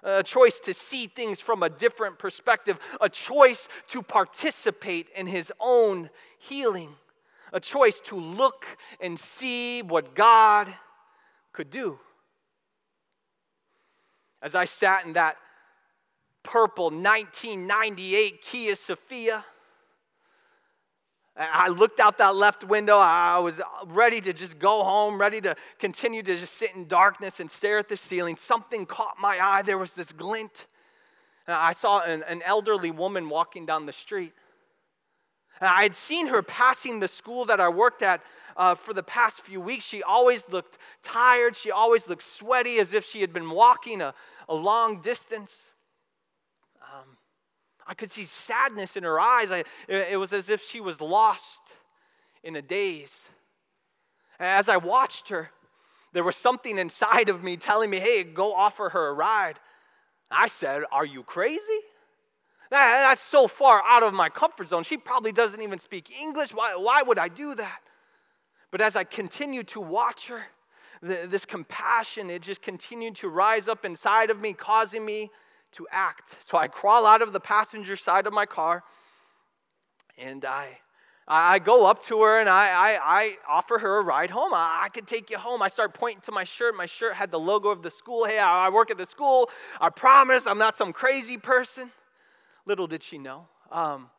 a 0.03 0.23
choice 0.23 0.61
to 0.61 0.75
see 0.75 1.07
things 1.07 1.41
from 1.41 1.63
a 1.63 1.71
different 1.71 2.19
perspective, 2.19 2.79
a 3.01 3.09
choice 3.09 3.69
to 3.89 4.03
participate 4.03 5.09
in 5.15 5.27
his 5.27 5.53
own 5.61 6.11
healing, 6.39 6.95
a 7.53 7.61
choice 7.61 8.01
to 8.01 8.17
look 8.17 8.67
and 9.01 9.19
see 9.19 9.83
what 9.83 10.15
God 10.15 10.73
could 11.53 11.71
do. 11.71 11.99
As 14.41 14.55
I 14.55 14.65
sat 14.65 15.05
in 15.05 15.13
that 15.13 15.37
purple 16.43 16.91
1998 16.91 18.43
Kia 18.43 18.75
Sephia. 18.75 19.45
I 21.35 21.69
looked 21.69 21.99
out 21.99 22.19
that 22.19 22.35
left 22.35 22.63
window. 22.63 22.99
I 22.99 23.39
was 23.39 23.59
ready 23.87 24.21
to 24.21 24.35
just 24.35 24.59
go 24.59 24.85
home, 24.85 25.19
ready 25.19 25.41
to 25.41 25.57
continue 25.79 26.23
to 26.23 26.37
just 26.37 26.55
sit 26.55 26.75
in 26.75 26.87
darkness 26.87 27.41
and 27.41 27.51
stare 27.51 27.79
at 27.79 27.89
the 27.89 27.97
ceiling. 27.97 28.37
Something 28.37 28.85
caught 28.85 29.17
my 29.19 29.39
eye. 29.41 29.63
There 29.63 29.79
was 29.79 29.95
this 29.95 30.13
glint. 30.13 30.67
And 31.47 31.57
I 31.57 31.73
saw 31.73 32.03
an, 32.03 32.23
an 32.25 32.43
elderly 32.43 32.91
woman 32.91 33.31
walking 33.31 33.65
down 33.65 33.87
the 33.87 33.93
street. 33.93 34.33
And 35.59 35.69
I 35.69 35.83
had 35.83 35.95
seen 35.95 36.27
her 36.27 36.43
passing 36.43 37.01
the 37.01 37.09
school 37.09 37.47
that 37.47 37.61
I 37.61 37.69
worked 37.71 38.03
at 38.03 38.21
uh, 38.57 38.75
for 38.75 38.93
the 38.93 39.03
past 39.03 39.41
few 39.41 39.61
weeks. 39.61 39.85
She 39.85 40.03
always 40.03 40.47
looked 40.51 40.77
tired. 41.03 41.57
She 41.57 41.71
always 41.71 42.07
looked 42.07 42.25
sweaty, 42.25 42.79
as 42.79 42.93
if 42.93 43.07
she 43.07 43.23
had 43.23 43.33
been 43.33 43.51
walking 43.51 44.03
a, 44.03 44.13
a 44.49 44.55
long 44.55 45.01
distance. 45.01 45.72
I 47.87 47.95
could 47.95 48.11
see 48.11 48.25
sadness 48.25 48.97
in 48.97 49.05
her 49.05 49.19
eyes. 49.19 49.51
I, 49.51 49.65
it 49.89 50.19
was 50.19 50.33
as 50.33 50.51
if 50.51 50.63
she 50.63 50.81
was 50.81 51.01
lost 51.01 51.63
in 52.43 52.57
a 52.57 52.63
daze. 52.63 53.29
As 54.39 54.69
I 54.69 54.77
watched 54.77 55.29
her, 55.29 55.51
there 56.13 56.25
was 56.25 56.37
something 56.37 56.79
inside 56.79 57.29
of 57.29 57.43
me 57.43 57.57
telling 57.57 57.91
me, 57.91 57.99
hey, 57.99 58.25
go 58.25 58.55
offer 58.55 58.91
her 58.91 59.09
a 59.09 59.13
ride. 59.13 59.59
I 60.31 60.49
said, 60.49 60.83
Are 60.91 61.05
you 61.05 61.23
crazy? 61.23 61.81
that's 62.71 63.21
so 63.21 63.47
far 63.47 63.83
out 63.87 64.03
of 64.03 64.15
my 64.15 64.31
comfort 64.31 64.69
zone. 64.69 64.83
She 64.83 64.97
probably 64.97 65.31
doesn't 65.31 65.61
even 65.61 65.79
speak 65.79 66.11
English. 66.11 66.55
Why, 66.55 66.75
why 66.75 67.03
would 67.03 67.19
I 67.19 67.29
do 67.29 67.55
that? 67.55 67.81
But 68.71 68.81
as 68.81 68.97
I 68.97 69.05
continued 69.05 69.69
to 69.69 69.81
watch 69.81 70.29
her, 70.29 70.45
this 71.03 71.45
compassion, 71.45 72.31
it 72.31 72.41
just 72.41 72.63
continued 72.63 73.17
to 73.17 73.29
rise 73.29 73.69
up 73.69 73.85
inside 73.85 74.31
of 74.31 74.41
me, 74.41 74.55
causing 74.55 75.05
me 75.05 75.31
to 75.73 75.87
act. 75.91 76.37
So 76.41 76.59
I 76.59 76.69
crawl 76.69 77.07
out 77.07 77.23
of 77.23 77.33
the 77.33 77.41
passenger 77.41 77.97
side 77.97 78.27
of 78.27 78.33
my 78.33 78.47
car 78.47 78.85
and 80.19 80.45
I, 80.45 80.79
I 81.27 81.59
go 81.59 81.87
up 81.87 82.03
to 82.05 82.23
her 82.23 82.41
and 82.41 82.49
I, 82.49 82.69
I, 82.69 82.99
I 83.03 83.37
offer 83.49 83.79
her 83.79 83.99
a 83.99 84.03
ride 84.03 84.31
home. 84.31 84.53
I, 84.53 84.83
I 84.85 84.89
could 84.89 85.07
take 85.07 85.31
you 85.31 85.39
home. 85.39 85.63
I 85.63 85.69
start 85.69 85.95
pointing 85.95 86.23
to 86.23 86.33
my 86.33 86.45
shirt. 86.45 86.75
My 86.77 86.87
shirt 86.87 87.15
had 87.15 87.31
the 87.31 87.39
logo 87.39 87.71
of 87.71 87.83
the 87.83 87.91
school. 87.91 88.25
Hey, 88.25 88.39
I, 88.39 88.67
I 88.67 88.69
work 88.71 88.91
at 88.91 88.99
the 88.99 89.07
school. 89.07 89.49
I 89.81 89.89
promise 89.89 90.47
I'm 90.47 90.59
not 90.59 90.77
some 90.77 90.93
crazy 90.93 91.39
person. 91.39 91.91
Little 92.67 92.87
did 92.87 93.03
she 93.03 93.19
know. 93.19 93.47
Um, 93.71 94.11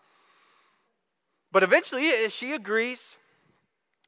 but 1.52 1.62
eventually 1.62 2.10
eh, 2.10 2.28
she 2.30 2.54
agrees. 2.54 3.16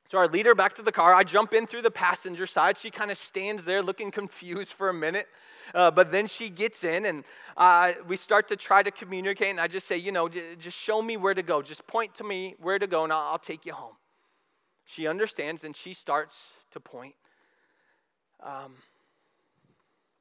So 0.10 0.17
I 0.19 0.25
lead 0.25 0.45
her 0.45 0.55
back 0.55 0.75
to 0.75 0.81
the 0.81 0.91
car. 0.91 1.13
I 1.13 1.23
jump 1.23 1.53
in 1.53 1.67
through 1.67 1.81
the 1.81 1.91
passenger 1.91 2.45
side. 2.47 2.77
She 2.77 2.91
kind 2.91 3.12
of 3.12 3.17
stands 3.17 3.65
there 3.65 3.81
looking 3.81 4.12
confused 4.12 4.73
for 4.73 4.89
a 4.89 4.93
minute. 4.93 5.27
Uh, 5.73 5.91
but 5.91 6.12
then 6.12 6.28
she 6.28 6.49
gets 6.49 6.84
in 6.84 7.06
and 7.06 7.23
uh, 7.58 7.93
we 8.08 8.15
start 8.15 8.47
to 8.49 8.56
try 8.56 8.84
to 8.84 8.91
communicate. 8.91 9.49
And 9.49 9.60
I 9.60 9.67
just 9.67 9.88
say, 9.88 9.97
you 9.97 10.12
know, 10.12 10.30
j- 10.30 10.56
just 10.60 10.78
show 10.78 11.01
me 11.01 11.17
where 11.17 11.34
to 11.34 11.43
go. 11.43 11.62
Just 11.62 11.88
point 11.88 12.15
to 12.15 12.23
me 12.23 12.56
where 12.60 12.80
to 12.80 12.88
go 12.88 13.04
and 13.04 13.12
I'll, 13.12 13.32
I'll 13.32 13.39
take 13.39 13.65
you 13.65 13.73
home. 13.73 13.95
She 14.86 15.08
understands 15.08 15.63
and 15.63 15.75
she 15.75 15.93
starts 15.93 16.43
to 16.71 16.80
point. 16.80 17.15
Um, 18.43 18.73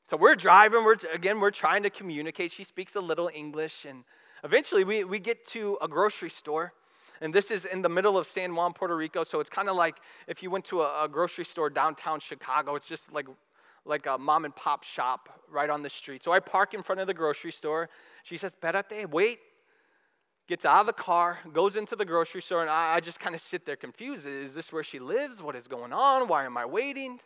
so 0.09 0.17
we're 0.17 0.35
driving. 0.35 0.85
We're, 0.85 0.97
again, 1.13 1.41
we're 1.41 1.51
trying 1.51 1.83
to 1.83 1.91
communicate. 1.91 2.53
She 2.53 2.65
speaks 2.65 2.95
a 2.95 3.01
little 3.01 3.31
English. 3.33 3.85
And 3.85 4.05
eventually 4.43 4.85
we, 4.85 5.05
we 5.05 5.19
get 5.19 5.47
to 5.49 5.79
a 5.83 5.89
grocery 5.89 6.31
store. 6.31 6.73
And 7.21 7.33
this 7.33 7.51
is 7.51 7.65
in 7.65 7.83
the 7.83 7.89
middle 7.89 8.19
of 8.19 8.27
San 8.27 8.55
Juan, 8.55 8.73
Puerto 8.73 8.97
Rico. 8.97 9.25
So 9.25 9.41
it's 9.41 9.51
kind 9.51 9.69
of 9.69 9.77
like 9.77 9.97
if 10.27 10.43
you 10.43 10.51
went 10.51 10.65
to 10.67 10.83
a, 10.83 11.05
a, 11.05 11.09
grocery 11.09 11.45
store 11.45 11.71
downtown 11.71 12.21
Chicago, 12.21 12.75
it's 12.75 12.89
just 12.89 13.13
like, 13.13 13.27
like 13.85 14.07
a 14.07 14.19
mom 14.19 14.45
and 14.45 14.55
pop 14.55 14.83
shop 14.83 15.29
right 15.51 15.69
on 15.71 15.83
the 15.83 15.91
street. 15.91 16.23
So 16.23 16.33
I 16.33 16.41
park 16.41 16.75
in 16.75 16.83
front 16.83 17.01
of 17.01 17.07
the 17.07 17.15
grocery 17.15 17.53
store. 17.53 17.89
She 18.23 18.37
says, 18.37 18.53
Perate, 18.61 19.09
wait. 19.11 19.39
Gets 20.47 20.67
out 20.67 20.81
of 20.81 20.87
the 20.87 20.93
car, 20.93 21.39
goes 21.55 21.75
into 21.75 21.97
the 21.97 22.05
grocery 22.05 22.43
store, 22.43 22.61
and 22.61 22.69
I, 22.69 22.97
I 22.97 23.01
just 23.01 23.19
kind 23.19 23.35
of 23.35 23.41
sit 23.41 23.65
there 23.65 23.77
confused. 23.77 24.27
Is 24.27 24.53
this 24.53 24.71
where 24.71 24.85
she 24.85 24.99
lives? 24.99 25.41
What 25.41 25.57
is 25.57 25.67
going 25.67 25.95
on? 25.95 26.29
Why 26.29 26.45
am 26.45 26.59
I 26.59 26.67
waiting? 26.67 27.19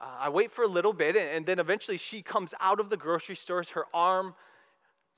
Uh, 0.00 0.06
I 0.20 0.30
wait 0.30 0.50
for 0.50 0.62
a 0.62 0.66
little 0.66 0.94
bit, 0.94 1.16
and 1.16 1.44
then 1.44 1.58
eventually 1.58 1.98
she 1.98 2.22
comes 2.22 2.54
out 2.58 2.80
of 2.80 2.88
the 2.88 2.96
grocery 2.96 3.36
stores. 3.36 3.68
Her 3.70 3.84
arms 3.92 4.32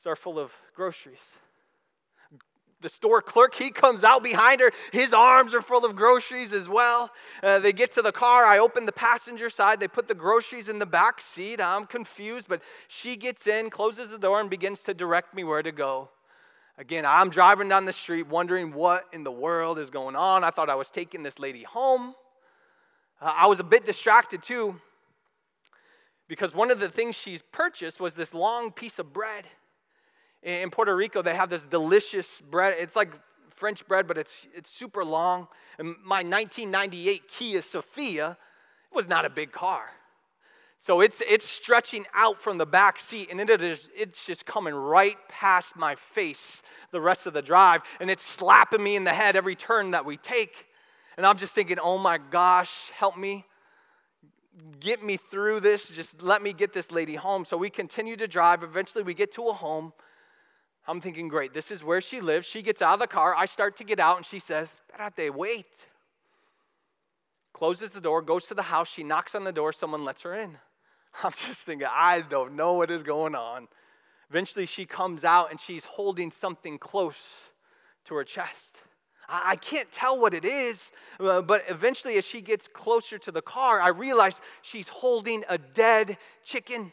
are 0.04 0.16
full 0.16 0.36
of 0.36 0.52
groceries 0.74 1.36
the 2.82 2.88
store 2.88 3.22
clerk, 3.22 3.54
he 3.54 3.70
comes 3.70 4.04
out 4.04 4.22
behind 4.22 4.60
her. 4.60 4.70
His 4.92 5.12
arms 5.12 5.54
are 5.54 5.62
full 5.62 5.84
of 5.84 5.96
groceries 5.96 6.52
as 6.52 6.68
well. 6.68 7.10
Uh, 7.42 7.58
they 7.58 7.72
get 7.72 7.92
to 7.92 8.02
the 8.02 8.12
car. 8.12 8.44
I 8.44 8.58
open 8.58 8.86
the 8.86 8.92
passenger 8.92 9.48
side. 9.48 9.80
They 9.80 9.88
put 9.88 10.08
the 10.08 10.14
groceries 10.14 10.68
in 10.68 10.78
the 10.78 10.86
back 10.86 11.20
seat. 11.20 11.60
I'm 11.60 11.86
confused, 11.86 12.46
but 12.48 12.60
she 12.88 13.16
gets 13.16 13.46
in, 13.46 13.70
closes 13.70 14.10
the 14.10 14.18
door, 14.18 14.40
and 14.40 14.50
begins 14.50 14.82
to 14.82 14.94
direct 14.94 15.34
me 15.34 15.44
where 15.44 15.62
to 15.62 15.72
go. 15.72 16.10
Again, 16.78 17.04
I'm 17.06 17.30
driving 17.30 17.68
down 17.68 17.84
the 17.84 17.92
street 17.92 18.26
wondering 18.26 18.72
what 18.72 19.04
in 19.12 19.24
the 19.24 19.32
world 19.32 19.78
is 19.78 19.90
going 19.90 20.16
on. 20.16 20.42
I 20.42 20.50
thought 20.50 20.68
I 20.68 20.74
was 20.74 20.90
taking 20.90 21.22
this 21.22 21.38
lady 21.38 21.62
home. 21.62 22.14
Uh, 23.20 23.32
I 23.36 23.46
was 23.46 23.60
a 23.60 23.64
bit 23.64 23.86
distracted 23.86 24.42
too 24.42 24.80
because 26.28 26.54
one 26.54 26.70
of 26.70 26.80
the 26.80 26.88
things 26.88 27.14
she's 27.14 27.42
purchased 27.42 28.00
was 28.00 28.14
this 28.14 28.32
long 28.32 28.72
piece 28.72 28.98
of 28.98 29.12
bread. 29.12 29.44
In 30.42 30.70
Puerto 30.70 30.94
Rico, 30.94 31.22
they 31.22 31.36
have 31.36 31.50
this 31.50 31.64
delicious 31.64 32.40
bread. 32.40 32.74
It's 32.78 32.96
like 32.96 33.12
French 33.50 33.86
bread, 33.86 34.08
but 34.08 34.18
it's, 34.18 34.46
it's 34.54 34.70
super 34.70 35.04
long. 35.04 35.46
And 35.78 35.94
my 36.04 36.22
1998 36.22 37.28
Kia 37.28 37.60
Sephia 37.60 38.36
was 38.92 39.06
not 39.06 39.24
a 39.24 39.30
big 39.30 39.52
car. 39.52 39.84
So 40.82 41.00
it's, 41.00 41.22
it's 41.28 41.48
stretching 41.48 42.06
out 42.12 42.42
from 42.42 42.58
the 42.58 42.66
back 42.66 42.98
seat, 42.98 43.28
and 43.30 43.40
it 43.40 43.62
is, 43.62 43.88
it's 43.96 44.26
just 44.26 44.44
coming 44.44 44.74
right 44.74 45.16
past 45.28 45.76
my 45.76 45.94
face 45.94 46.60
the 46.90 47.00
rest 47.00 47.24
of 47.26 47.34
the 47.34 47.40
drive, 47.40 47.82
and 48.00 48.10
it's 48.10 48.24
slapping 48.24 48.82
me 48.82 48.96
in 48.96 49.04
the 49.04 49.12
head 49.12 49.36
every 49.36 49.54
turn 49.54 49.92
that 49.92 50.04
we 50.04 50.16
take. 50.16 50.66
And 51.16 51.24
I'm 51.24 51.36
just 51.36 51.54
thinking, 51.54 51.78
oh 51.78 51.98
my 51.98 52.18
gosh, 52.18 52.90
help 52.96 53.16
me. 53.16 53.44
Get 54.80 55.04
me 55.04 55.18
through 55.18 55.60
this. 55.60 55.88
Just 55.88 56.20
let 56.20 56.42
me 56.42 56.52
get 56.52 56.72
this 56.72 56.90
lady 56.90 57.14
home. 57.14 57.44
So 57.44 57.56
we 57.56 57.70
continue 57.70 58.16
to 58.16 58.26
drive. 58.26 58.64
Eventually, 58.64 59.04
we 59.04 59.14
get 59.14 59.30
to 59.34 59.48
a 59.48 59.52
home. 59.52 59.92
I'm 60.86 61.00
thinking, 61.00 61.28
great, 61.28 61.54
this 61.54 61.70
is 61.70 61.84
where 61.84 62.00
she 62.00 62.20
lives. 62.20 62.46
She 62.46 62.62
gets 62.62 62.82
out 62.82 62.94
of 62.94 63.00
the 63.00 63.06
car. 63.06 63.34
I 63.36 63.46
start 63.46 63.76
to 63.76 63.84
get 63.84 64.00
out, 64.00 64.16
and 64.16 64.26
she 64.26 64.38
says, 64.38 64.68
they 65.16 65.30
wait. 65.30 65.86
Closes 67.52 67.92
the 67.92 68.00
door, 68.00 68.22
goes 68.22 68.46
to 68.46 68.54
the 68.54 68.62
house. 68.62 68.88
She 68.88 69.02
knocks 69.02 69.34
on 69.34 69.44
the 69.44 69.52
door. 69.52 69.72
Someone 69.72 70.04
lets 70.04 70.22
her 70.22 70.34
in. 70.34 70.58
I'm 71.22 71.32
just 71.32 71.60
thinking, 71.60 71.88
I 71.90 72.22
don't 72.22 72.54
know 72.54 72.72
what 72.72 72.90
is 72.90 73.02
going 73.02 73.34
on. 73.34 73.68
Eventually, 74.30 74.66
she 74.66 74.86
comes 74.86 75.24
out 75.24 75.50
and 75.50 75.60
she's 75.60 75.84
holding 75.84 76.30
something 76.30 76.78
close 76.78 77.50
to 78.06 78.14
her 78.14 78.24
chest. 78.24 78.76
I 79.28 79.56
can't 79.56 79.90
tell 79.92 80.18
what 80.18 80.34
it 80.34 80.44
is, 80.44 80.90
uh, 81.20 81.42
but 81.42 81.64
eventually, 81.68 82.16
as 82.16 82.26
she 82.26 82.40
gets 82.40 82.68
closer 82.68 83.18
to 83.18 83.30
the 83.30 83.40
car, 83.40 83.80
I 83.80 83.88
realize 83.88 84.40
she's 84.62 84.88
holding 84.88 85.44
a 85.48 85.58
dead 85.58 86.18
chicken. 86.44 86.92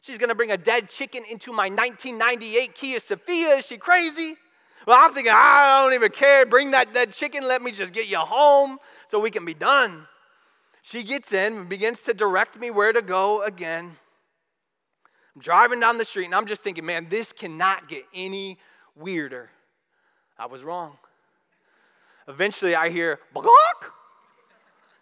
She's 0.00 0.18
gonna 0.18 0.34
bring 0.34 0.50
a 0.50 0.56
dead 0.56 0.88
chicken 0.88 1.24
into 1.30 1.52
my 1.52 1.68
1998 1.68 2.74
Kia 2.74 2.98
Sephia. 2.98 3.58
Is 3.58 3.66
she 3.66 3.76
crazy? 3.76 4.34
Well, 4.86 4.96
I'm 4.98 5.12
thinking, 5.12 5.32
ah, 5.34 5.80
I 5.80 5.84
don't 5.84 5.92
even 5.94 6.10
care. 6.10 6.46
Bring 6.46 6.70
that 6.70 6.94
dead 6.94 7.12
chicken. 7.12 7.42
Let 7.42 7.60
me 7.60 7.70
just 7.70 7.92
get 7.92 8.08
you 8.08 8.18
home 8.18 8.78
so 9.08 9.20
we 9.20 9.30
can 9.30 9.44
be 9.44 9.54
done. 9.54 10.06
She 10.82 11.02
gets 11.02 11.32
in 11.32 11.54
and 11.54 11.68
begins 11.68 12.02
to 12.04 12.14
direct 12.14 12.58
me 12.58 12.70
where 12.70 12.92
to 12.92 13.02
go 13.02 13.42
again. 13.42 13.96
I'm 15.34 15.42
driving 15.42 15.80
down 15.80 15.98
the 15.98 16.04
street 16.04 16.24
and 16.24 16.34
I'm 16.34 16.46
just 16.46 16.62
thinking, 16.64 16.86
man, 16.86 17.08
this 17.10 17.32
cannot 17.32 17.88
get 17.88 18.04
any 18.14 18.58
weirder. 18.96 19.50
I 20.38 20.46
was 20.46 20.62
wrong. 20.62 20.96
Eventually, 22.26 22.74
I 22.74 22.88
hear! 22.88 23.18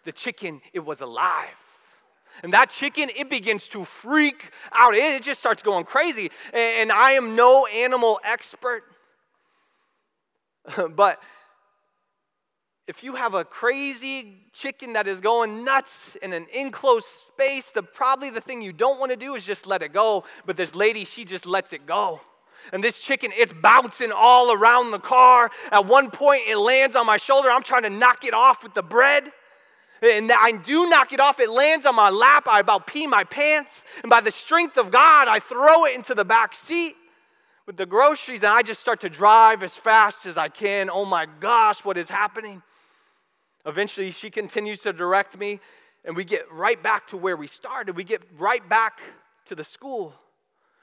The 0.03 0.11
chicken, 0.11 0.61
it 0.73 0.79
was 0.79 0.99
alive. 1.01 1.47
And 2.43 2.53
that 2.53 2.69
chicken, 2.69 3.09
it 3.15 3.29
begins 3.29 3.67
to 3.69 3.83
freak 3.83 4.51
out. 4.71 4.95
It 4.95 5.23
just 5.23 5.39
starts 5.39 5.61
going 5.61 5.85
crazy. 5.85 6.31
And 6.53 6.91
I 6.91 7.11
am 7.11 7.35
no 7.35 7.65
animal 7.65 8.19
expert. 8.23 8.83
but 10.95 11.21
if 12.87 13.03
you 13.03 13.13
have 13.13 13.35
a 13.35 13.45
crazy 13.45 14.37
chicken 14.51 14.93
that 14.93 15.07
is 15.07 15.21
going 15.21 15.63
nuts 15.63 16.17
in 16.23 16.33
an 16.33 16.47
enclosed 16.53 17.05
space, 17.05 17.69
the 17.71 17.83
probably 17.83 18.31
the 18.31 18.41
thing 18.41 18.63
you 18.63 18.73
don't 18.73 18.99
want 18.99 19.11
to 19.11 19.15
do 19.15 19.35
is 19.35 19.43
just 19.43 19.67
let 19.67 19.83
it 19.83 19.93
go. 19.93 20.23
But 20.45 20.57
this 20.57 20.73
lady, 20.73 21.05
she 21.05 21.23
just 21.23 21.45
lets 21.45 21.71
it 21.71 21.85
go. 21.85 22.21
And 22.73 22.83
this 22.83 22.99
chicken, 22.99 23.31
it's 23.37 23.53
bouncing 23.53 24.11
all 24.11 24.51
around 24.51 24.91
the 24.91 24.99
car. 24.99 25.51
At 25.71 25.85
one 25.85 26.09
point, 26.09 26.43
it 26.47 26.57
lands 26.57 26.95
on 26.95 27.05
my 27.05 27.17
shoulder. 27.17 27.49
I'm 27.49 27.63
trying 27.63 27.83
to 27.83 27.89
knock 27.89 28.25
it 28.25 28.33
off 28.33 28.63
with 28.63 28.73
the 28.73 28.83
bread. 28.83 29.31
And 30.01 30.31
I 30.31 30.51
do 30.51 30.87
knock 30.87 31.11
it 31.11 31.19
off. 31.19 31.39
It 31.39 31.49
lands 31.49 31.85
on 31.85 31.95
my 31.95 32.09
lap. 32.09 32.47
I 32.47 32.59
about 32.59 32.87
pee 32.87 33.07
my 33.07 33.23
pants. 33.23 33.83
And 34.01 34.09
by 34.09 34.21
the 34.21 34.31
strength 34.31 34.77
of 34.77 34.91
God, 34.91 35.27
I 35.27 35.39
throw 35.39 35.85
it 35.85 35.95
into 35.95 36.15
the 36.15 36.25
back 36.25 36.55
seat 36.55 36.95
with 37.65 37.77
the 37.77 37.85
groceries. 37.85 38.39
And 38.39 38.53
I 38.53 38.61
just 38.61 38.79
start 38.79 39.01
to 39.01 39.09
drive 39.09 39.61
as 39.61 39.75
fast 39.75 40.25
as 40.25 40.37
I 40.37 40.47
can. 40.47 40.89
Oh 40.89 41.05
my 41.05 41.27
gosh, 41.39 41.83
what 41.83 41.97
is 41.97 42.09
happening? 42.09 42.63
Eventually, 43.65 44.11
she 44.11 44.29
continues 44.29 44.81
to 44.81 44.93
direct 44.93 45.37
me. 45.37 45.59
And 46.05 46.15
we 46.15 46.23
get 46.23 46.49
right 46.51 46.81
back 46.81 47.07
to 47.07 47.17
where 47.17 47.35
we 47.35 47.47
started. 47.47 47.95
We 47.95 48.05
get 48.05 48.21
right 48.37 48.67
back 48.67 49.01
to 49.45 49.55
the 49.55 49.65
school. 49.65 50.13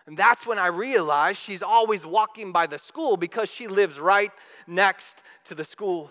And 0.06 0.16
that's 0.16 0.46
when 0.46 0.58
I 0.58 0.68
realized 0.68 1.38
she's 1.40 1.62
always 1.62 2.06
walking 2.06 2.52
by 2.52 2.66
the 2.66 2.78
school 2.78 3.16
because 3.16 3.50
she 3.50 3.66
lives 3.66 3.98
right 3.98 4.30
next 4.66 5.22
to 5.46 5.54
the 5.54 5.64
school. 5.64 6.10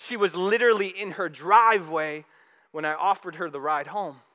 She 0.00 0.16
was 0.16 0.34
literally 0.34 0.88
in 0.88 1.12
her 1.12 1.28
driveway 1.28 2.24
when 2.72 2.86
I 2.86 2.94
offered 2.94 3.34
her 3.34 3.50
the 3.50 3.60
ride 3.60 3.86
home. 3.88 4.16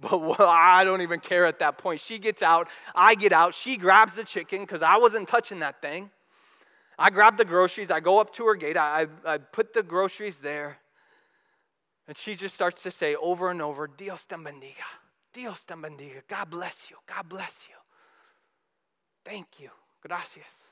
But 0.00 0.22
well, 0.22 0.48
I 0.48 0.82
don't 0.84 1.02
even 1.02 1.20
care 1.20 1.44
at 1.44 1.58
that 1.58 1.76
point. 1.76 2.00
She 2.00 2.18
gets 2.18 2.42
out, 2.42 2.68
I 2.94 3.14
get 3.14 3.32
out, 3.32 3.52
she 3.52 3.76
grabs 3.76 4.14
the 4.14 4.24
chicken 4.24 4.62
because 4.62 4.80
I 4.80 4.96
wasn't 4.96 5.28
touching 5.28 5.58
that 5.58 5.82
thing. 5.82 6.10
I 6.98 7.10
grab 7.10 7.36
the 7.36 7.44
groceries, 7.44 7.90
I 7.90 8.00
go 8.00 8.18
up 8.18 8.32
to 8.34 8.46
her 8.46 8.54
gate, 8.54 8.78
I, 8.78 9.08
I 9.26 9.38
put 9.38 9.74
the 9.74 9.82
groceries 9.82 10.38
there, 10.38 10.78
and 12.08 12.16
she 12.16 12.34
just 12.34 12.54
starts 12.54 12.82
to 12.84 12.90
say 12.90 13.14
over 13.16 13.50
and 13.50 13.60
over, 13.60 13.86
Dios 13.88 14.24
te 14.24 14.36
bendiga, 14.36 14.88
Dios 15.34 15.64
te 15.64 15.74
bendiga, 15.74 16.22
God 16.28 16.48
bless 16.48 16.88
you, 16.88 16.96
God 17.06 17.28
bless 17.28 17.66
you. 17.68 17.76
Thank 19.22 19.60
you, 19.60 19.70
gracias. 20.00 20.69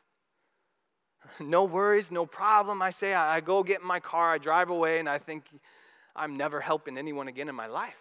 No 1.40 1.64
worries, 1.64 2.10
no 2.10 2.26
problem. 2.26 2.82
I 2.82 2.90
say, 2.90 3.14
I, 3.14 3.40
go 3.40 3.62
get 3.62 3.80
in 3.80 3.86
my 3.86 4.00
car, 4.00 4.32
I 4.32 4.38
drive 4.38 4.70
away, 4.70 4.98
and 4.98 5.08
I 5.08 5.18
think 5.18 5.44
I'm 6.16 6.36
never 6.36 6.60
helping 6.60 6.98
anyone 6.98 7.28
again 7.28 7.48
in 7.48 7.54
my 7.54 7.66
life. 7.66 7.94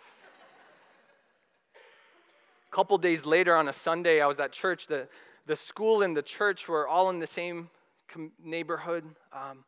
A 2.71 2.75
couple 2.75 2.97
days 2.97 3.25
later 3.25 3.55
on 3.55 3.67
a 3.67 3.73
Sunday, 3.73 4.21
I 4.21 4.27
was 4.27 4.39
at 4.39 4.51
church. 4.51 4.87
The, 4.87 5.07
the 5.45 5.55
school 5.55 6.03
and 6.03 6.15
the 6.15 6.21
church 6.21 6.67
were 6.67 6.87
all 6.87 7.09
in 7.09 7.19
the 7.19 7.27
same 7.27 7.69
com- 8.07 8.31
neighborhood. 8.43 9.03
Um, 9.33 9.65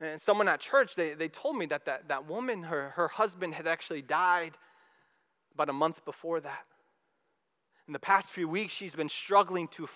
And 0.00 0.20
someone 0.20 0.48
at 0.48 0.60
church, 0.60 0.94
they, 0.94 1.14
they 1.14 1.28
told 1.28 1.56
me 1.56 1.66
that, 1.66 1.84
that 1.84 2.08
that 2.08 2.28
woman, 2.28 2.64
her, 2.64 2.90
her 2.90 3.08
husband 3.08 3.54
had 3.54 3.66
actually 3.66 4.02
died 4.02 4.56
about 5.54 5.68
a 5.68 5.72
month 5.72 6.04
before 6.04 6.40
that. 6.40 6.64
In 7.88 7.92
the 7.92 7.98
past 7.98 8.30
few 8.30 8.48
weeks, 8.48 8.72
she's 8.72 8.94
been 8.94 9.08
struggling 9.08 9.66
to 9.68 9.88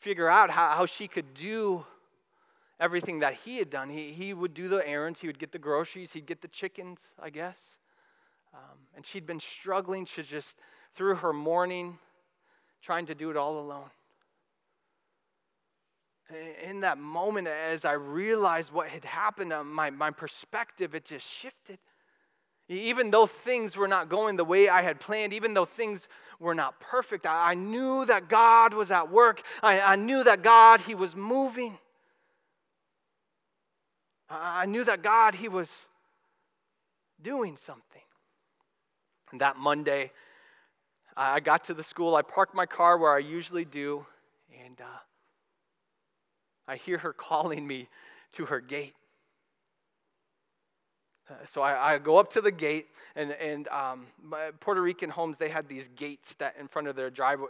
figure 0.00 0.28
out 0.28 0.50
how, 0.50 0.70
how 0.70 0.86
she 0.86 1.08
could 1.08 1.34
do 1.34 1.84
everything 2.80 3.20
that 3.20 3.34
he 3.34 3.58
had 3.58 3.70
done. 3.70 3.90
He, 3.90 4.12
he 4.12 4.32
would 4.32 4.54
do 4.54 4.68
the 4.68 4.86
errands, 4.86 5.20
he 5.20 5.26
would 5.26 5.38
get 5.38 5.52
the 5.52 5.58
groceries, 5.58 6.12
he'd 6.12 6.26
get 6.26 6.42
the 6.42 6.48
chickens, 6.48 7.12
I 7.20 7.30
guess. 7.30 7.76
Um, 8.54 8.78
and 8.96 9.04
she'd 9.04 9.26
been 9.26 9.40
struggling 9.40 10.04
to 10.06 10.22
just, 10.22 10.58
through 10.94 11.16
her 11.16 11.32
mourning, 11.32 11.98
trying 12.82 13.06
to 13.06 13.14
do 13.14 13.30
it 13.30 13.36
all 13.36 13.58
alone. 13.58 13.90
In 16.62 16.80
that 16.80 16.98
moment, 16.98 17.48
as 17.48 17.84
I 17.84 17.92
realized 17.92 18.72
what 18.72 18.88
had 18.88 19.04
happened, 19.04 19.52
uh, 19.52 19.64
my, 19.64 19.90
my 19.90 20.10
perspective, 20.10 20.94
it 20.94 21.06
just 21.06 21.26
shifted. 21.26 21.78
Even 22.68 23.10
though 23.10 23.26
things 23.26 23.76
were 23.76 23.88
not 23.88 24.08
going 24.08 24.36
the 24.36 24.44
way 24.44 24.68
I 24.68 24.82
had 24.82 25.00
planned, 25.00 25.32
even 25.32 25.54
though 25.54 25.64
things 25.64 26.08
were 26.38 26.54
not 26.54 26.78
perfect, 26.80 27.24
I, 27.24 27.52
I 27.52 27.54
knew 27.54 28.04
that 28.04 28.28
God 28.28 28.74
was 28.74 28.90
at 28.90 29.10
work. 29.10 29.42
I, 29.62 29.80
I 29.80 29.96
knew 29.96 30.22
that 30.24 30.42
God, 30.42 30.82
He 30.82 30.94
was 30.94 31.16
moving. 31.16 31.78
I, 34.28 34.62
I 34.62 34.66
knew 34.66 34.84
that 34.84 35.02
God, 35.02 35.36
He 35.36 35.48
was 35.48 35.72
doing 37.22 37.56
something. 37.56 38.02
And 39.32 39.40
that 39.40 39.56
Monday, 39.56 40.12
I 41.16 41.40
got 41.40 41.64
to 41.64 41.74
the 41.74 41.82
school. 41.82 42.14
I 42.14 42.22
parked 42.22 42.54
my 42.54 42.66
car 42.66 42.98
where 42.98 43.12
I 43.12 43.18
usually 43.18 43.64
do, 43.64 44.06
and 44.64 44.80
uh, 44.80 45.00
I 46.66 46.76
hear 46.76 46.98
her 46.98 47.12
calling 47.14 47.66
me 47.66 47.88
to 48.32 48.46
her 48.46 48.60
gate. 48.60 48.94
So 51.46 51.62
I, 51.62 51.94
I, 51.94 51.98
go 51.98 52.16
up 52.18 52.30
to 52.32 52.40
the 52.40 52.50
gate, 52.50 52.88
and, 53.14 53.32
and 53.32 53.68
um, 53.68 54.06
Puerto 54.60 54.80
Rican 54.80 55.10
homes, 55.10 55.36
they 55.36 55.48
had 55.48 55.68
these 55.68 55.88
gates 55.88 56.34
that 56.36 56.56
in 56.58 56.68
front 56.68 56.88
of 56.88 56.96
their 56.96 57.10
driveway, 57.10 57.48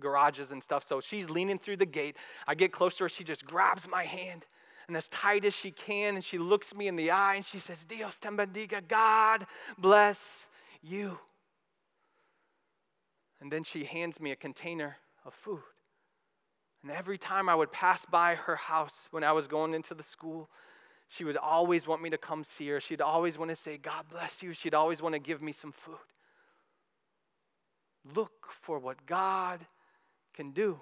garages 0.00 0.50
and 0.50 0.62
stuff. 0.62 0.86
So 0.86 1.00
she's 1.00 1.28
leaning 1.28 1.58
through 1.58 1.76
the 1.76 1.86
gate. 1.86 2.16
I 2.46 2.54
get 2.54 2.72
close 2.72 2.96
to 2.96 3.04
her. 3.04 3.08
She 3.08 3.24
just 3.24 3.44
grabs 3.44 3.86
my 3.88 4.04
hand, 4.04 4.46
and 4.88 4.96
as 4.96 5.08
tight 5.08 5.44
as 5.44 5.54
she 5.54 5.70
can, 5.70 6.14
and 6.14 6.24
she 6.24 6.38
looks 6.38 6.74
me 6.74 6.88
in 6.88 6.96
the 6.96 7.10
eye, 7.10 7.36
and 7.36 7.44
she 7.44 7.58
says, 7.58 7.84
Dios 7.84 8.18
te 8.18 8.28
bendiga, 8.28 8.86
God 8.86 9.46
bless 9.78 10.48
you. 10.82 11.18
And 13.40 13.52
then 13.52 13.64
she 13.64 13.84
hands 13.84 14.20
me 14.20 14.30
a 14.30 14.36
container 14.36 14.96
of 15.26 15.34
food. 15.34 15.60
And 16.82 16.92
every 16.92 17.16
time 17.16 17.48
I 17.48 17.54
would 17.54 17.72
pass 17.72 18.04
by 18.04 18.34
her 18.34 18.56
house 18.56 19.08
when 19.10 19.24
I 19.24 19.32
was 19.32 19.46
going 19.46 19.72
into 19.74 19.94
the 19.94 20.02
school, 20.02 20.50
she 21.08 21.24
would 21.24 21.36
always 21.36 21.86
want 21.86 22.02
me 22.02 22.10
to 22.10 22.18
come 22.18 22.44
see 22.44 22.68
her. 22.68 22.80
She'd 22.80 23.00
always 23.00 23.38
want 23.38 23.50
to 23.50 23.56
say, 23.56 23.76
God 23.76 24.06
bless 24.10 24.42
you. 24.42 24.52
She'd 24.52 24.74
always 24.74 25.02
want 25.02 25.14
to 25.14 25.18
give 25.18 25.42
me 25.42 25.52
some 25.52 25.72
food. 25.72 25.96
Look 28.14 28.48
for 28.60 28.78
what 28.78 29.06
God 29.06 29.60
can 30.34 30.50
do. 30.50 30.80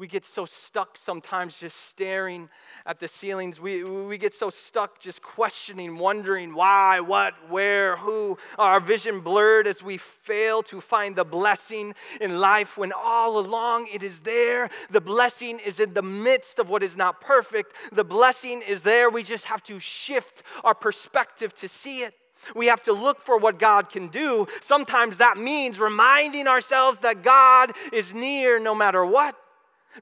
We 0.00 0.06
get 0.06 0.24
so 0.24 0.46
stuck 0.46 0.96
sometimes 0.96 1.60
just 1.60 1.76
staring 1.76 2.48
at 2.86 3.00
the 3.00 3.06
ceilings. 3.06 3.60
We, 3.60 3.84
we 3.84 4.16
get 4.16 4.32
so 4.32 4.48
stuck 4.48 4.98
just 4.98 5.20
questioning, 5.20 5.98
wondering 5.98 6.54
why, 6.54 7.00
what, 7.00 7.34
where, 7.50 7.98
who. 7.98 8.38
Our 8.56 8.80
vision 8.80 9.20
blurred 9.20 9.66
as 9.66 9.82
we 9.82 9.98
fail 9.98 10.62
to 10.62 10.80
find 10.80 11.16
the 11.16 11.26
blessing 11.26 11.94
in 12.18 12.40
life 12.40 12.78
when 12.78 12.92
all 12.92 13.38
along 13.38 13.88
it 13.92 14.02
is 14.02 14.20
there. 14.20 14.70
The 14.88 15.02
blessing 15.02 15.58
is 15.58 15.78
in 15.78 15.92
the 15.92 16.00
midst 16.00 16.58
of 16.58 16.70
what 16.70 16.82
is 16.82 16.96
not 16.96 17.20
perfect. 17.20 17.76
The 17.92 18.02
blessing 18.02 18.62
is 18.66 18.80
there. 18.80 19.10
We 19.10 19.22
just 19.22 19.44
have 19.44 19.62
to 19.64 19.78
shift 19.78 20.42
our 20.64 20.74
perspective 20.74 21.54
to 21.56 21.68
see 21.68 22.04
it. 22.04 22.14
We 22.54 22.68
have 22.68 22.82
to 22.84 22.94
look 22.94 23.20
for 23.20 23.36
what 23.36 23.58
God 23.58 23.90
can 23.90 24.08
do. 24.08 24.46
Sometimes 24.62 25.18
that 25.18 25.36
means 25.36 25.78
reminding 25.78 26.48
ourselves 26.48 27.00
that 27.00 27.22
God 27.22 27.72
is 27.92 28.14
near 28.14 28.58
no 28.58 28.74
matter 28.74 29.04
what. 29.04 29.36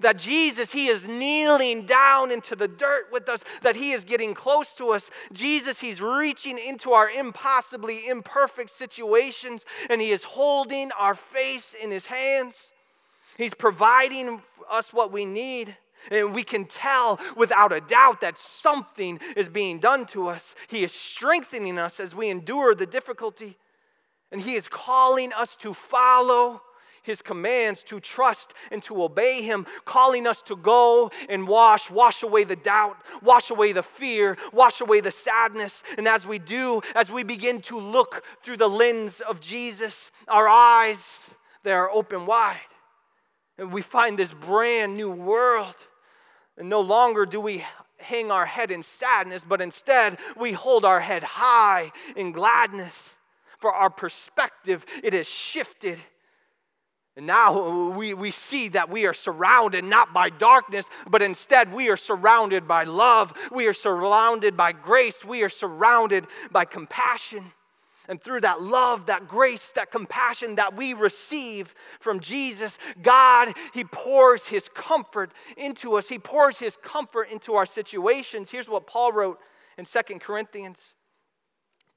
That 0.00 0.18
Jesus, 0.18 0.72
He 0.72 0.88
is 0.88 1.08
kneeling 1.08 1.86
down 1.86 2.30
into 2.30 2.54
the 2.54 2.68
dirt 2.68 3.06
with 3.10 3.28
us, 3.28 3.42
that 3.62 3.76
He 3.76 3.92
is 3.92 4.04
getting 4.04 4.34
close 4.34 4.74
to 4.74 4.90
us. 4.90 5.10
Jesus, 5.32 5.80
He's 5.80 6.02
reaching 6.02 6.58
into 6.58 6.92
our 6.92 7.10
impossibly 7.10 8.06
imperfect 8.06 8.70
situations, 8.70 9.64
and 9.88 10.00
He 10.00 10.10
is 10.10 10.24
holding 10.24 10.90
our 10.92 11.14
face 11.14 11.74
in 11.74 11.90
His 11.90 12.06
hands. 12.06 12.72
He's 13.36 13.54
providing 13.54 14.42
us 14.70 14.92
what 14.92 15.12
we 15.12 15.24
need. 15.24 15.76
And 16.12 16.32
we 16.32 16.44
can 16.44 16.64
tell 16.64 17.18
without 17.36 17.72
a 17.72 17.80
doubt 17.80 18.20
that 18.20 18.38
something 18.38 19.18
is 19.36 19.48
being 19.48 19.80
done 19.80 20.06
to 20.06 20.28
us. 20.28 20.54
He 20.68 20.84
is 20.84 20.92
strengthening 20.92 21.76
us 21.76 21.98
as 21.98 22.14
we 22.14 22.28
endure 22.28 22.74
the 22.74 22.86
difficulty. 22.86 23.58
And 24.30 24.40
He 24.40 24.54
is 24.54 24.68
calling 24.68 25.32
us 25.32 25.56
to 25.56 25.74
follow 25.74 26.62
his 27.02 27.22
commands, 27.22 27.82
to 27.84 28.00
trust 28.00 28.54
and 28.70 28.82
to 28.84 29.02
obey 29.02 29.42
him, 29.42 29.66
calling 29.84 30.26
us 30.26 30.42
to 30.42 30.56
go 30.56 31.10
and 31.28 31.48
wash, 31.48 31.90
wash 31.90 32.22
away 32.22 32.44
the 32.44 32.56
doubt, 32.56 32.96
wash 33.22 33.50
away 33.50 33.72
the 33.72 33.82
fear, 33.82 34.36
wash 34.52 34.80
away 34.80 35.00
the 35.00 35.10
sadness. 35.10 35.82
And 35.96 36.06
as 36.06 36.26
we 36.26 36.38
do, 36.38 36.82
as 36.94 37.10
we 37.10 37.22
begin 37.22 37.60
to 37.62 37.78
look 37.78 38.22
through 38.42 38.58
the 38.58 38.68
lens 38.68 39.20
of 39.20 39.40
Jesus, 39.40 40.10
our 40.26 40.48
eyes, 40.48 41.26
they 41.62 41.72
are 41.72 41.90
open 41.90 42.26
wide. 42.26 42.60
And 43.58 43.72
we 43.72 43.82
find 43.82 44.18
this 44.18 44.32
brand 44.32 44.96
new 44.96 45.10
world. 45.10 45.74
And 46.56 46.68
no 46.68 46.80
longer 46.80 47.26
do 47.26 47.40
we 47.40 47.64
hang 47.98 48.30
our 48.30 48.46
head 48.46 48.70
in 48.70 48.82
sadness, 48.82 49.44
but 49.44 49.60
instead 49.60 50.18
we 50.36 50.52
hold 50.52 50.84
our 50.84 51.00
head 51.00 51.22
high 51.22 51.92
in 52.16 52.32
gladness. 52.32 53.10
For 53.58 53.72
our 53.72 53.90
perspective, 53.90 54.86
it 55.02 55.12
has 55.12 55.28
shifted 55.28 55.98
and 57.18 57.26
now 57.26 57.88
we, 57.88 58.14
we 58.14 58.30
see 58.30 58.68
that 58.68 58.90
we 58.90 59.04
are 59.06 59.12
surrounded 59.12 59.84
not 59.84 60.14
by 60.14 60.30
darkness, 60.30 60.88
but 61.10 61.20
instead 61.20 61.72
we 61.72 61.88
are 61.88 61.96
surrounded 61.96 62.68
by 62.68 62.84
love. 62.84 63.32
We 63.50 63.66
are 63.66 63.72
surrounded 63.72 64.56
by 64.56 64.70
grace. 64.70 65.24
We 65.24 65.42
are 65.42 65.48
surrounded 65.48 66.28
by 66.52 66.64
compassion. 66.64 67.50
And 68.08 68.22
through 68.22 68.42
that 68.42 68.62
love, 68.62 69.06
that 69.06 69.26
grace, 69.26 69.72
that 69.72 69.90
compassion 69.90 70.54
that 70.54 70.76
we 70.76 70.94
receive 70.94 71.74
from 71.98 72.20
Jesus, 72.20 72.78
God, 73.02 73.52
He 73.74 73.82
pours 73.82 74.46
His 74.46 74.68
comfort 74.68 75.32
into 75.56 75.94
us. 75.94 76.08
He 76.08 76.20
pours 76.20 76.60
His 76.60 76.76
comfort 76.76 77.32
into 77.32 77.54
our 77.54 77.66
situations. 77.66 78.48
Here's 78.48 78.68
what 78.68 78.86
Paul 78.86 79.10
wrote 79.10 79.40
in 79.76 79.84
Second 79.84 80.20
Corinthians 80.20 80.94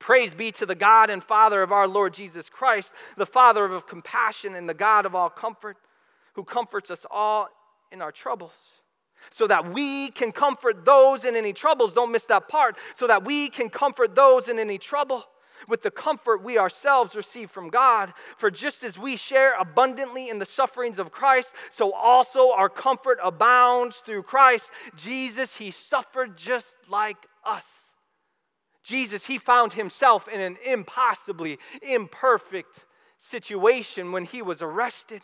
Praise 0.01 0.33
be 0.33 0.51
to 0.53 0.65
the 0.65 0.73
God 0.73 1.11
and 1.11 1.23
Father 1.23 1.61
of 1.61 1.71
our 1.71 1.87
Lord 1.87 2.15
Jesus 2.15 2.49
Christ, 2.49 2.91
the 3.17 3.25
Father 3.27 3.65
of 3.65 3.85
compassion 3.85 4.55
and 4.55 4.67
the 4.67 4.73
God 4.73 5.05
of 5.05 5.13
all 5.13 5.29
comfort, 5.29 5.77
who 6.33 6.43
comforts 6.43 6.89
us 6.89 7.05
all 7.11 7.49
in 7.91 8.01
our 8.01 8.11
troubles, 8.11 8.51
so 9.29 9.45
that 9.45 9.71
we 9.71 10.09
can 10.09 10.31
comfort 10.31 10.85
those 10.85 11.23
in 11.23 11.35
any 11.35 11.53
troubles. 11.53 11.93
Don't 11.93 12.11
miss 12.11 12.23
that 12.23 12.49
part. 12.49 12.79
So 12.95 13.05
that 13.05 13.23
we 13.23 13.47
can 13.47 13.69
comfort 13.69 14.15
those 14.15 14.47
in 14.47 14.57
any 14.57 14.79
trouble 14.79 15.23
with 15.67 15.83
the 15.83 15.91
comfort 15.91 16.43
we 16.43 16.57
ourselves 16.57 17.15
receive 17.15 17.51
from 17.51 17.69
God. 17.69 18.11
For 18.37 18.49
just 18.49 18.83
as 18.83 18.97
we 18.97 19.15
share 19.15 19.53
abundantly 19.59 20.29
in 20.29 20.39
the 20.39 20.47
sufferings 20.47 20.97
of 20.97 21.11
Christ, 21.11 21.53
so 21.69 21.93
also 21.93 22.51
our 22.51 22.69
comfort 22.69 23.19
abounds 23.23 23.97
through 23.97 24.23
Christ. 24.23 24.71
Jesus, 24.97 25.57
He 25.57 25.69
suffered 25.69 26.37
just 26.37 26.75
like 26.89 27.27
us 27.45 27.90
Jesus, 28.83 29.25
he 29.25 29.37
found 29.37 29.73
himself 29.73 30.27
in 30.27 30.39
an 30.39 30.57
impossibly 30.65 31.59
imperfect 31.81 32.85
situation 33.17 34.11
when 34.11 34.25
he 34.25 34.41
was 34.41 34.61
arrested. 34.61 35.21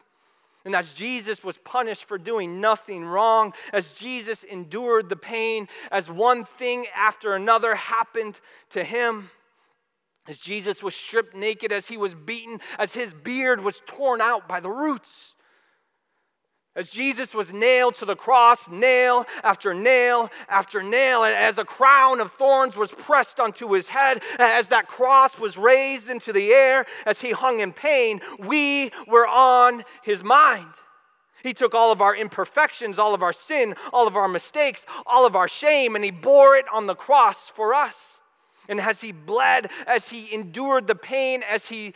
And 0.66 0.76
as 0.76 0.94
Jesus 0.94 1.44
was 1.44 1.58
punished 1.58 2.06
for 2.06 2.18
doing 2.18 2.60
nothing 2.60 3.06
wrong, 3.06 3.54
as 3.72 3.92
Jesus 3.92 4.44
endured 4.44 5.10
the 5.10 5.16
pain, 5.16 5.68
as 5.92 6.10
one 6.10 6.44
thing 6.44 6.86
after 6.94 7.34
another 7.34 7.76
happened 7.76 8.40
to 8.72 8.84
him, 8.84 9.32
as 10.28 10.38
Jesus 10.38 10.84
was 10.84 10.94
stripped 10.94 11.36
naked, 11.36 11.72
as 11.72 11.88
he 11.88 11.96
was 11.96 12.14
beaten, 12.14 12.60
as 12.78 12.94
his 12.94 13.14
beard 13.14 13.64
was 13.64 13.82
torn 13.86 14.20
out 14.20 14.48
by 14.48 14.60
the 14.60 14.70
roots, 14.70 15.36
as 16.78 16.92
Jesus 16.92 17.34
was 17.34 17.52
nailed 17.52 17.96
to 17.96 18.06
the 18.06 18.16
cross, 18.16 18.70
nail 18.70 19.26
after 19.44 19.74
nail 19.74 20.30
after 20.48 20.84
nail, 20.84 21.24
as 21.24 21.58
a 21.58 21.66
crown 21.66 22.22
of 22.22 22.32
thorns 22.32 22.78
was 22.78 22.92
pressed 22.92 23.40
onto 23.40 23.74
his 23.74 23.90
head, 23.90 24.22
as 24.38 24.68
that 24.68 24.88
cross 24.88 25.40
was 25.40 25.58
raised 25.58 26.08
into 26.08 26.32
the 26.32 26.54
air, 26.54 26.86
as 27.08 27.20
he 27.20 27.32
hung 27.32 27.62
in 27.62 27.74
pain, 27.74 28.22
we 28.38 28.92
were 29.08 29.28
on 29.28 29.84
his 30.04 30.24
mind. 30.24 30.70
He 31.42 31.54
took 31.54 31.74
all 31.74 31.92
of 31.92 32.00
our 32.00 32.16
imperfections, 32.16 33.00
all 33.00 33.16
of 33.16 33.24
our 33.24 33.34
sin, 33.34 33.74
all 33.92 34.08
of 34.08 34.16
our 34.16 34.28
mistakes, 34.28 34.86
all 35.08 35.26
of 35.26 35.36
our 35.36 35.48
shame, 35.48 35.96
and 35.96 36.06
he 36.06 36.12
bore 36.12 36.56
it 36.56 36.66
on 36.72 36.86
the 36.86 36.96
cross 36.96 37.48
for 37.48 37.74
us. 37.74 38.20
And 38.70 38.80
as 38.80 39.02
he 39.02 39.12
bled, 39.12 39.72
as 39.88 40.10
he 40.10 40.32
endured 40.32 40.86
the 40.86 40.96
pain, 40.96 41.42
as 41.42 41.70
he 41.70 41.96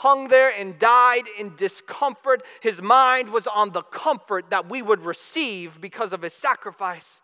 hung 0.00 0.28
there 0.28 0.50
and 0.58 0.78
died 0.78 1.24
in 1.38 1.54
discomfort. 1.56 2.42
His 2.62 2.80
mind 2.80 3.30
was 3.30 3.46
on 3.46 3.72
the 3.72 3.82
comfort 3.82 4.48
that 4.48 4.66
we 4.66 4.80
would 4.80 5.04
receive 5.04 5.78
because 5.78 6.14
of 6.14 6.22
his 6.22 6.32
sacrifice. 6.32 7.20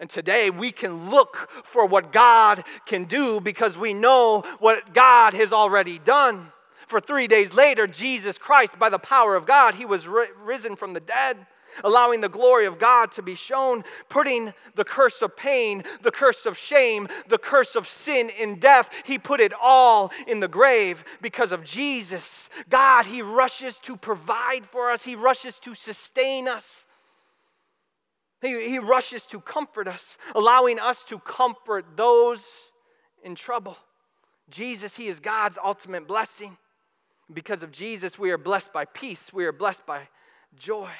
And 0.00 0.08
today 0.08 0.48
we 0.48 0.72
can 0.72 1.10
look 1.10 1.50
for 1.62 1.86
what 1.86 2.10
God 2.10 2.64
can 2.86 3.04
do 3.04 3.38
because 3.38 3.76
we 3.76 3.92
know 3.92 4.44
what 4.60 4.94
God 4.94 5.34
has 5.34 5.52
already 5.52 5.98
done. 5.98 6.52
For 6.88 7.00
three 7.00 7.26
days 7.26 7.52
later, 7.52 7.86
Jesus 7.86 8.38
Christ, 8.38 8.78
by 8.78 8.88
the 8.88 8.98
power 8.98 9.36
of 9.36 9.44
God, 9.44 9.74
he 9.74 9.84
was 9.84 10.08
risen 10.08 10.76
from 10.76 10.94
the 10.94 11.00
dead 11.00 11.46
allowing 11.82 12.20
the 12.20 12.28
glory 12.28 12.66
of 12.66 12.78
God 12.78 13.10
to 13.12 13.22
be 13.22 13.34
shown, 13.34 13.84
putting 14.08 14.52
the 14.74 14.84
curse 14.84 15.22
of 15.22 15.36
pain, 15.36 15.82
the 16.02 16.10
curse 16.10 16.46
of 16.46 16.56
shame, 16.56 17.08
the 17.28 17.38
curse 17.38 17.74
of 17.74 17.88
sin 17.88 18.30
in 18.30 18.58
death. 18.58 18.90
He 19.04 19.18
put 19.18 19.40
it 19.40 19.52
all 19.60 20.12
in 20.26 20.40
the 20.40 20.48
grave 20.48 21.04
because 21.20 21.52
of 21.52 21.64
Jesus. 21.64 22.48
God, 22.68 23.06
He 23.06 23.22
rushes 23.22 23.80
to 23.80 23.96
provide 23.96 24.66
for 24.66 24.90
us, 24.90 25.04
He 25.04 25.16
rushes 25.16 25.58
to 25.60 25.74
sustain 25.74 26.48
us. 26.48 26.86
He, 28.40 28.68
he 28.68 28.78
rushes 28.78 29.24
to 29.26 29.40
comfort 29.40 29.88
us, 29.88 30.18
allowing 30.34 30.78
us 30.78 31.02
to 31.04 31.18
comfort 31.18 31.96
those 31.96 32.44
in 33.22 33.34
trouble. 33.34 33.78
Jesus, 34.50 34.96
He 34.96 35.08
is 35.08 35.18
God's 35.18 35.58
ultimate 35.62 36.06
blessing. 36.06 36.58
Because 37.32 37.62
of 37.62 37.72
Jesus, 37.72 38.18
we 38.18 38.30
are 38.30 38.38
blessed 38.38 38.72
by 38.72 38.84
peace, 38.84 39.32
we 39.32 39.46
are 39.46 39.52
blessed 39.52 39.86
by 39.86 40.08
joy. 40.56 40.90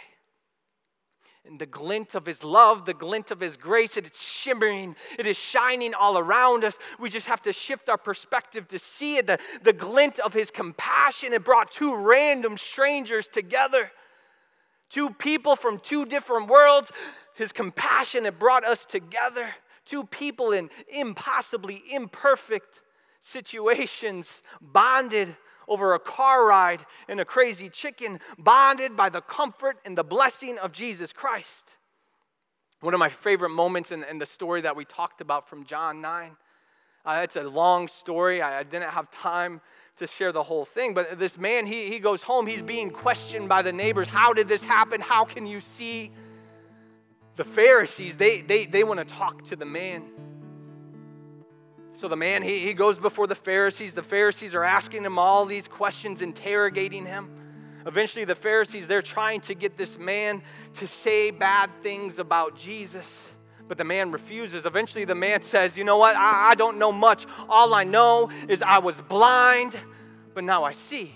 And 1.46 1.58
the 1.58 1.66
glint 1.66 2.14
of 2.14 2.24
his 2.24 2.42
love, 2.42 2.86
the 2.86 2.94
glint 2.94 3.30
of 3.30 3.38
his 3.38 3.58
grace, 3.58 3.98
it 3.98 4.06
is 4.06 4.20
shimmering, 4.20 4.96
it 5.18 5.26
is 5.26 5.36
shining 5.36 5.92
all 5.92 6.16
around 6.16 6.64
us. 6.64 6.78
We 6.98 7.10
just 7.10 7.26
have 7.26 7.42
to 7.42 7.52
shift 7.52 7.90
our 7.90 7.98
perspective 7.98 8.66
to 8.68 8.78
see 8.78 9.18
it. 9.18 9.26
The, 9.26 9.38
the 9.62 9.74
glint 9.74 10.18
of 10.20 10.32
his 10.32 10.50
compassion, 10.50 11.34
it 11.34 11.44
brought 11.44 11.70
two 11.70 11.94
random 11.94 12.56
strangers 12.56 13.28
together, 13.28 13.90
two 14.88 15.10
people 15.10 15.54
from 15.54 15.78
two 15.78 16.06
different 16.06 16.48
worlds. 16.48 16.90
His 17.34 17.52
compassion, 17.52 18.24
it 18.24 18.38
brought 18.38 18.64
us 18.64 18.86
together. 18.86 19.48
Two 19.84 20.04
people 20.04 20.52
in 20.52 20.70
impossibly 20.88 21.82
imperfect 21.90 22.80
situations, 23.20 24.42
bonded 24.62 25.36
over 25.68 25.94
a 25.94 25.98
car 25.98 26.46
ride 26.46 26.84
and 27.08 27.20
a 27.20 27.24
crazy 27.24 27.68
chicken, 27.68 28.20
bonded 28.38 28.96
by 28.96 29.08
the 29.08 29.20
comfort 29.20 29.78
and 29.84 29.96
the 29.96 30.04
blessing 30.04 30.58
of 30.58 30.72
Jesus 30.72 31.12
Christ. 31.12 31.70
One 32.80 32.94
of 32.94 33.00
my 33.00 33.08
favorite 33.08 33.50
moments 33.50 33.92
in, 33.92 34.04
in 34.04 34.18
the 34.18 34.26
story 34.26 34.60
that 34.60 34.76
we 34.76 34.84
talked 34.84 35.20
about 35.20 35.48
from 35.48 35.64
John 35.64 36.00
9. 36.00 36.36
Uh, 37.06 37.20
it's 37.22 37.36
a 37.36 37.42
long 37.42 37.88
story. 37.88 38.42
I, 38.42 38.60
I 38.60 38.62
didn't 38.62 38.90
have 38.90 39.10
time 39.10 39.60
to 39.96 40.06
share 40.06 40.32
the 40.32 40.42
whole 40.42 40.64
thing. 40.64 40.94
But 40.94 41.18
this 41.18 41.38
man, 41.38 41.66
he, 41.66 41.88
he 41.88 41.98
goes 41.98 42.22
home. 42.22 42.46
He's 42.46 42.62
being 42.62 42.90
questioned 42.90 43.48
by 43.48 43.62
the 43.62 43.72
neighbors. 43.72 44.08
How 44.08 44.32
did 44.32 44.48
this 44.48 44.64
happen? 44.64 45.00
How 45.00 45.24
can 45.24 45.46
you 45.46 45.60
see? 45.60 46.10
The 47.36 47.44
Pharisees, 47.44 48.16
they, 48.16 48.42
they, 48.42 48.64
they 48.64 48.84
want 48.84 49.00
to 49.00 49.04
talk 49.04 49.44
to 49.46 49.56
the 49.56 49.64
man. 49.64 50.04
So 51.96 52.08
the 52.08 52.16
man, 52.16 52.42
he, 52.42 52.60
he 52.60 52.74
goes 52.74 52.98
before 52.98 53.26
the 53.26 53.36
Pharisees. 53.36 53.94
The 53.94 54.02
Pharisees 54.02 54.54
are 54.54 54.64
asking 54.64 55.04
him 55.04 55.18
all 55.18 55.44
these 55.44 55.68
questions, 55.68 56.22
interrogating 56.22 57.06
him. 57.06 57.30
Eventually, 57.86 58.24
the 58.24 58.34
Pharisees, 58.34 58.88
they're 58.88 59.02
trying 59.02 59.40
to 59.42 59.54
get 59.54 59.76
this 59.76 59.98
man 59.98 60.42
to 60.74 60.86
say 60.86 61.30
bad 61.30 61.70
things 61.82 62.18
about 62.18 62.56
Jesus. 62.56 63.28
But 63.68 63.78
the 63.78 63.84
man 63.84 64.10
refuses. 64.10 64.66
Eventually, 64.66 65.04
the 65.04 65.14
man 65.14 65.42
says, 65.42 65.76
You 65.76 65.84
know 65.84 65.98
what? 65.98 66.16
I, 66.16 66.50
I 66.50 66.54
don't 66.54 66.78
know 66.78 66.92
much. 66.92 67.26
All 67.48 67.74
I 67.74 67.84
know 67.84 68.30
is 68.48 68.60
I 68.60 68.78
was 68.78 69.00
blind, 69.00 69.76
but 70.34 70.44
now 70.44 70.64
I 70.64 70.72
see. 70.72 71.14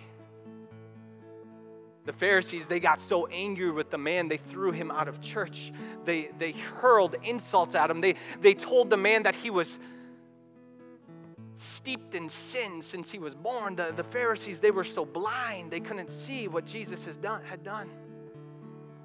The 2.04 2.12
Pharisees, 2.12 2.66
they 2.66 2.80
got 2.80 3.00
so 3.00 3.26
angry 3.26 3.70
with 3.70 3.90
the 3.90 3.98
man, 3.98 4.28
they 4.28 4.38
threw 4.38 4.70
him 4.70 4.90
out 4.90 5.08
of 5.08 5.20
church. 5.20 5.72
They, 6.04 6.30
they 6.38 6.52
hurled 6.52 7.16
insults 7.22 7.74
at 7.74 7.90
him. 7.90 8.00
They, 8.00 8.14
they 8.40 8.54
told 8.54 8.88
the 8.88 8.96
man 8.96 9.24
that 9.24 9.34
he 9.34 9.50
was 9.50 9.78
steeped 11.58 12.14
in 12.14 12.28
sin 12.28 12.80
since 12.82 13.10
he 13.10 13.18
was 13.18 13.34
born. 13.34 13.76
The, 13.76 13.92
the 13.94 14.04
Pharisees, 14.04 14.60
they 14.60 14.70
were 14.70 14.84
so 14.84 15.04
blind, 15.04 15.70
they 15.70 15.80
couldn't 15.80 16.10
see 16.10 16.48
what 16.48 16.64
Jesus 16.64 17.04
has 17.04 17.16
done, 17.16 17.42
had 17.44 17.62
done. 17.62 17.90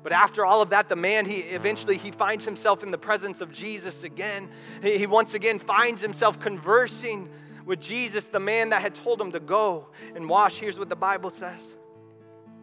But 0.04 0.12
after 0.12 0.46
all 0.46 0.62
of 0.62 0.72
that, 0.72 0.90
the 0.90 0.98
man, 0.98 1.26
he 1.26 1.38
eventually 1.38 1.98
he 1.98 2.12
finds 2.12 2.44
himself 2.44 2.84
in 2.84 2.92
the 2.92 2.98
presence 2.98 3.40
of 3.40 3.52
Jesus 3.52 4.04
again. 4.04 4.50
He, 4.82 4.98
he 4.98 5.08
once 5.08 5.34
again 5.34 5.60
finds 5.60 6.02
himself 6.02 6.40
conversing 6.40 7.30
with 7.66 7.80
Jesus, 7.80 8.28
the 8.28 8.42
man 8.42 8.70
that 8.70 8.82
had 8.82 8.94
told 8.96 9.22
him 9.22 9.32
to 9.32 9.40
go 9.40 9.88
and 10.16 10.28
wash. 10.28 10.58
Here's 10.58 10.78
what 10.78 10.90
the 10.90 10.96
Bible 10.98 11.30
says. 11.30 11.62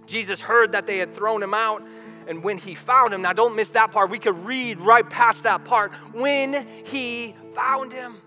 Jesus 0.07 0.41
heard 0.41 0.73
that 0.73 0.87
they 0.87 0.99
had 0.99 1.15
thrown 1.15 1.43
him 1.43 1.55
out, 1.55 1.83
and 2.29 2.45
when 2.45 2.59
he 2.59 2.75
found 2.75 3.15
him, 3.15 3.23
now 3.23 3.33
don't 3.33 3.57
miss 3.57 3.71
that 3.71 3.93
part. 3.93 4.11
We 4.11 4.19
could 4.19 4.45
read 4.45 4.81
right 4.81 5.09
past 5.09 5.45
that 5.45 5.65
part. 5.65 5.95
When 6.13 6.67
he 6.85 7.35
found 7.55 7.93
him. 7.93 8.21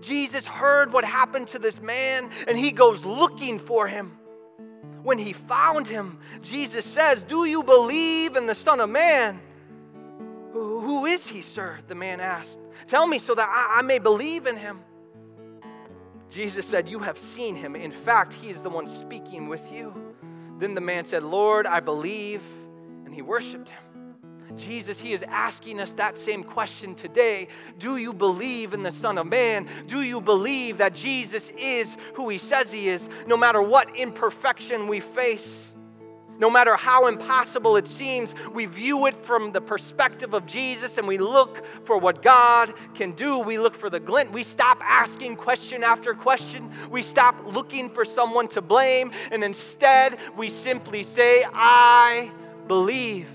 Jesus 0.00 0.46
heard 0.46 0.92
what 0.92 1.04
happened 1.04 1.48
to 1.48 1.58
this 1.58 1.80
man 1.80 2.30
and 2.46 2.58
he 2.58 2.72
goes 2.72 3.04
looking 3.04 3.58
for 3.58 3.86
him. 3.86 4.18
When 5.02 5.18
he 5.18 5.32
found 5.34 5.86
him, 5.86 6.18
Jesus 6.40 6.84
says, 6.84 7.22
Do 7.22 7.44
you 7.44 7.62
believe 7.62 8.36
in 8.36 8.46
the 8.46 8.54
Son 8.54 8.80
of 8.80 8.88
Man? 8.88 9.40
Who 10.52 11.06
is 11.06 11.26
he, 11.26 11.42
sir? 11.42 11.78
The 11.88 11.94
man 11.94 12.20
asked. 12.20 12.60
Tell 12.86 13.06
me 13.06 13.18
so 13.18 13.34
that 13.34 13.48
I, 13.48 13.80
I 13.80 13.82
may 13.82 13.98
believe 13.98 14.46
in 14.46 14.56
him. 14.56 14.80
Jesus 16.30 16.66
said, 16.66 16.88
You 16.88 17.00
have 17.00 17.18
seen 17.18 17.54
him. 17.54 17.76
In 17.76 17.92
fact, 17.92 18.32
he 18.34 18.50
is 18.50 18.62
the 18.62 18.70
one 18.70 18.86
speaking 18.86 19.48
with 19.48 19.70
you. 19.72 19.94
Then 20.58 20.74
the 20.74 20.80
man 20.80 21.04
said, 21.04 21.22
Lord, 21.22 21.66
I 21.66 21.80
believe. 21.80 22.42
And 23.04 23.14
he 23.14 23.22
worshiped 23.22 23.68
him. 23.68 23.83
Jesus, 24.56 25.00
He 25.00 25.12
is 25.12 25.22
asking 25.24 25.80
us 25.80 25.92
that 25.94 26.18
same 26.18 26.44
question 26.44 26.94
today. 26.94 27.48
Do 27.78 27.96
you 27.96 28.12
believe 28.12 28.72
in 28.74 28.82
the 28.82 28.92
Son 28.92 29.18
of 29.18 29.26
Man? 29.26 29.68
Do 29.86 30.02
you 30.02 30.20
believe 30.20 30.78
that 30.78 30.94
Jesus 30.94 31.50
is 31.58 31.96
who 32.14 32.28
He 32.28 32.38
says 32.38 32.72
He 32.72 32.88
is, 32.88 33.08
no 33.26 33.36
matter 33.36 33.62
what 33.62 33.96
imperfection 33.96 34.86
we 34.86 35.00
face? 35.00 35.70
No 36.38 36.50
matter 36.50 36.76
how 36.76 37.06
impossible 37.06 37.76
it 37.76 37.86
seems, 37.86 38.34
we 38.52 38.66
view 38.66 39.06
it 39.06 39.24
from 39.24 39.52
the 39.52 39.60
perspective 39.60 40.34
of 40.34 40.46
Jesus 40.46 40.98
and 40.98 41.06
we 41.06 41.18
look 41.18 41.64
for 41.84 41.96
what 41.98 42.22
God 42.22 42.74
can 42.94 43.12
do. 43.12 43.38
We 43.38 43.58
look 43.58 43.74
for 43.74 43.88
the 43.88 44.00
glint. 44.00 44.32
We 44.32 44.42
stop 44.42 44.78
asking 44.82 45.36
question 45.36 45.84
after 45.84 46.12
question. 46.12 46.70
We 46.90 47.02
stop 47.02 47.40
looking 47.46 47.88
for 47.88 48.04
someone 48.04 48.48
to 48.48 48.62
blame 48.62 49.12
and 49.30 49.44
instead 49.44 50.18
we 50.36 50.48
simply 50.48 51.04
say, 51.04 51.44
I 51.52 52.32
believe. 52.66 53.28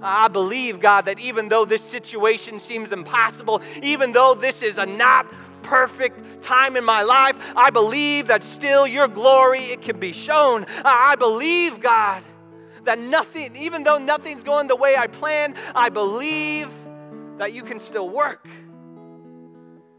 I 0.00 0.28
believe, 0.28 0.80
God, 0.80 1.06
that 1.06 1.18
even 1.18 1.48
though 1.48 1.64
this 1.64 1.82
situation 1.82 2.58
seems 2.58 2.92
impossible, 2.92 3.62
even 3.82 4.12
though 4.12 4.34
this 4.34 4.62
is 4.62 4.78
a 4.78 4.86
not 4.86 5.26
perfect 5.62 6.42
time 6.42 6.76
in 6.76 6.84
my 6.84 7.02
life, 7.02 7.36
I 7.56 7.70
believe 7.70 8.28
that 8.28 8.44
still 8.44 8.86
your 8.86 9.08
glory 9.08 9.64
it 9.64 9.82
can 9.82 9.98
be 9.98 10.12
shown. 10.12 10.66
I 10.84 11.16
believe, 11.16 11.80
God, 11.80 12.22
that 12.84 12.98
nothing, 12.98 13.56
even 13.56 13.82
though 13.82 13.98
nothing's 13.98 14.44
going 14.44 14.68
the 14.68 14.76
way 14.76 14.96
I 14.96 15.06
plan, 15.06 15.54
I 15.74 15.88
believe 15.88 16.68
that 17.38 17.52
you 17.52 17.62
can 17.62 17.78
still 17.78 18.08
work. 18.08 18.46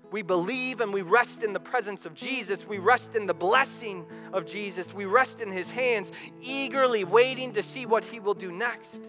We 0.09 0.21
believe 0.21 0.79
and 0.79 0.93
we 0.93 1.01
rest 1.01 1.43
in 1.43 1.51
the 1.51 1.59
presence 1.59 2.05
of 2.05 2.13
Jesus. 2.13 2.65
We 2.65 2.77
rest 2.77 3.15
in 3.15 3.25
the 3.25 3.33
blessing 3.33 4.05
of 4.31 4.45
Jesus. 4.45 4.93
We 4.93 5.03
rest 5.03 5.41
in 5.41 5.51
his 5.51 5.69
hands, 5.69 6.11
eagerly 6.41 7.03
waiting 7.03 7.51
to 7.53 7.63
see 7.63 7.85
what 7.85 8.05
he 8.05 8.21
will 8.21 8.33
do 8.33 8.51
next. 8.51 9.01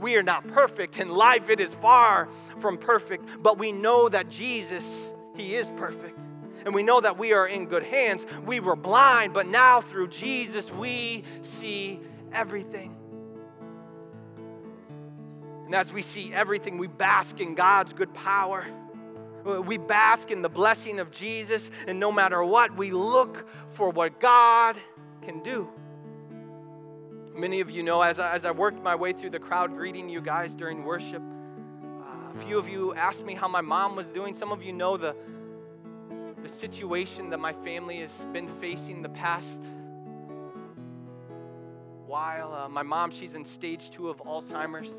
We 0.00 0.16
are 0.16 0.22
not 0.22 0.48
perfect. 0.48 0.96
In 0.96 1.10
life, 1.10 1.50
it 1.50 1.60
is 1.60 1.74
far 1.74 2.28
from 2.58 2.78
perfect, 2.78 3.24
but 3.42 3.58
we 3.58 3.70
know 3.70 4.08
that 4.08 4.28
Jesus, 4.28 5.12
He 5.36 5.54
is 5.54 5.70
perfect. 5.76 6.18
And 6.64 6.74
we 6.74 6.82
know 6.82 7.00
that 7.00 7.18
we 7.18 7.32
are 7.32 7.46
in 7.46 7.66
good 7.66 7.84
hands. 7.84 8.26
We 8.44 8.60
were 8.60 8.76
blind, 8.76 9.32
but 9.32 9.46
now 9.46 9.80
through 9.80 10.08
Jesus, 10.08 10.70
we 10.70 11.24
see 11.42 12.00
everything. 12.32 12.96
And 15.66 15.74
as 15.74 15.92
we 15.92 16.02
see 16.02 16.32
everything, 16.32 16.78
we 16.78 16.86
bask 16.86 17.38
in 17.40 17.54
God's 17.54 17.92
good 17.92 18.12
power. 18.12 18.66
We 19.44 19.78
bask 19.78 20.30
in 20.30 20.42
the 20.42 20.48
blessing 20.50 20.98
of 20.98 21.10
Jesus, 21.10 21.70
and 21.86 21.98
no 21.98 22.12
matter 22.12 22.44
what, 22.44 22.76
we 22.76 22.90
look 22.90 23.46
for 23.70 23.88
what 23.88 24.20
God 24.20 24.76
can 25.22 25.42
do. 25.42 25.68
Many 27.34 27.60
of 27.60 27.70
you 27.70 27.82
know, 27.82 28.02
as 28.02 28.18
I, 28.18 28.32
as 28.32 28.44
I 28.44 28.50
worked 28.50 28.82
my 28.82 28.94
way 28.94 29.12
through 29.12 29.30
the 29.30 29.38
crowd 29.38 29.70
greeting 29.76 30.08
you 30.08 30.20
guys 30.20 30.54
during 30.54 30.84
worship, 30.84 31.22
uh, 31.22 32.36
a 32.36 32.44
few 32.44 32.58
of 32.58 32.68
you 32.68 32.92
asked 32.94 33.24
me 33.24 33.34
how 33.34 33.46
my 33.46 33.60
mom 33.60 33.94
was 33.94 34.08
doing. 34.08 34.34
Some 34.34 34.50
of 34.52 34.62
you 34.62 34.72
know 34.72 34.96
the, 34.96 35.14
the 36.42 36.48
situation 36.48 37.30
that 37.30 37.38
my 37.38 37.52
family 37.52 38.00
has 38.00 38.10
been 38.32 38.48
facing 38.60 39.02
the 39.02 39.08
past 39.10 39.62
while. 42.06 42.52
Uh, 42.52 42.68
my 42.68 42.82
mom, 42.82 43.12
she's 43.12 43.34
in 43.34 43.44
stage 43.44 43.90
two 43.90 44.08
of 44.08 44.18
Alzheimer's. 44.18 44.90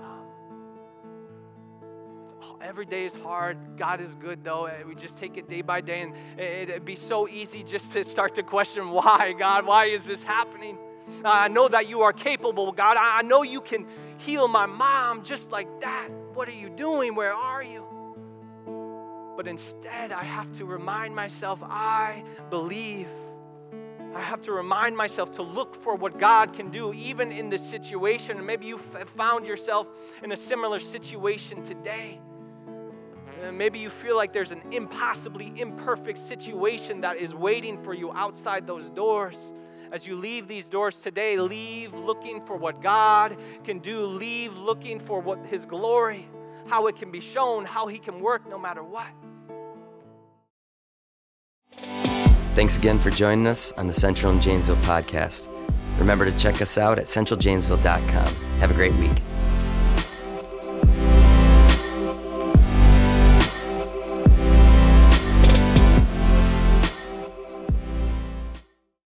Um, 0.00 0.26
every 2.60 2.86
day 2.86 3.04
is 3.04 3.16
hard. 3.16 3.76
God 3.76 4.00
is 4.00 4.14
good, 4.14 4.44
though. 4.44 4.66
Uh, 4.66 4.74
we 4.86 4.94
just 4.94 5.18
take 5.18 5.36
it 5.36 5.48
day 5.50 5.62
by 5.62 5.80
day, 5.80 6.02
and 6.02 6.14
it'd 6.38 6.84
be 6.84 6.94
so 6.94 7.28
easy 7.28 7.64
just 7.64 7.92
to 7.94 8.04
start 8.04 8.36
to 8.36 8.44
question 8.44 8.90
why, 8.90 9.34
God, 9.36 9.66
why 9.66 9.86
is 9.86 10.04
this 10.04 10.22
happening? 10.22 10.78
I 11.24 11.48
know 11.48 11.68
that 11.68 11.88
you 11.88 12.02
are 12.02 12.12
capable, 12.12 12.72
God. 12.72 12.96
I 12.98 13.22
know 13.22 13.42
you 13.42 13.60
can 13.60 13.86
heal 14.18 14.48
my 14.48 14.66
mom 14.66 15.24
just 15.24 15.50
like 15.50 15.68
that. 15.80 16.08
what 16.34 16.48
are 16.48 16.52
you 16.52 16.70
doing? 16.70 17.14
Where 17.14 17.32
are 17.34 17.62
you? 17.62 17.84
But 19.36 19.46
instead, 19.48 20.12
I 20.12 20.24
have 20.24 20.52
to 20.58 20.64
remind 20.64 21.14
myself, 21.14 21.60
I 21.62 22.24
believe. 22.50 23.08
I 24.14 24.20
have 24.20 24.42
to 24.42 24.52
remind 24.52 24.96
myself 24.96 25.32
to 25.36 25.42
look 25.42 25.74
for 25.82 25.94
what 25.94 26.18
God 26.18 26.52
can 26.52 26.70
do, 26.70 26.92
even 26.92 27.32
in 27.32 27.48
this 27.48 27.66
situation. 27.66 28.36
And 28.36 28.46
maybe 28.46 28.66
you 28.66 28.78
found 28.78 29.46
yourself 29.46 29.86
in 30.22 30.32
a 30.32 30.36
similar 30.36 30.78
situation 30.78 31.62
today. 31.62 32.20
And 33.42 33.56
maybe 33.56 33.78
you 33.78 33.90
feel 33.90 34.14
like 34.14 34.32
there's 34.32 34.50
an 34.50 34.62
impossibly 34.70 35.52
imperfect 35.56 36.18
situation 36.18 37.00
that 37.00 37.16
is 37.16 37.34
waiting 37.34 37.82
for 37.82 37.94
you 37.94 38.12
outside 38.12 38.66
those 38.66 38.90
doors. 38.90 39.38
As 39.92 40.06
you 40.06 40.16
leave 40.16 40.48
these 40.48 40.70
doors 40.70 41.02
today, 41.02 41.36
leave 41.36 41.92
looking 41.92 42.40
for 42.46 42.56
what 42.56 42.80
God 42.80 43.36
can 43.62 43.78
do, 43.78 44.06
leave 44.06 44.56
looking 44.56 44.98
for 44.98 45.20
what 45.20 45.38
His 45.44 45.66
glory, 45.66 46.26
how 46.66 46.86
it 46.86 46.96
can 46.96 47.10
be 47.10 47.20
shown, 47.20 47.66
how 47.66 47.86
He 47.86 47.98
can 47.98 48.20
work 48.20 48.48
no 48.48 48.58
matter 48.58 48.82
what. 48.82 49.06
Thanks 52.54 52.78
again 52.78 52.98
for 52.98 53.10
joining 53.10 53.46
us 53.46 53.70
on 53.72 53.86
the 53.86 53.92
Central 53.92 54.32
and 54.32 54.40
Janesville 54.40 54.76
podcast. 54.76 55.50
Remember 55.98 56.24
to 56.24 56.36
check 56.38 56.62
us 56.62 56.78
out 56.78 56.98
at 56.98 57.04
centraljanesville.com. 57.04 58.34
Have 58.60 58.70
a 58.70 58.74
great 58.74 58.94
week. 58.94 59.22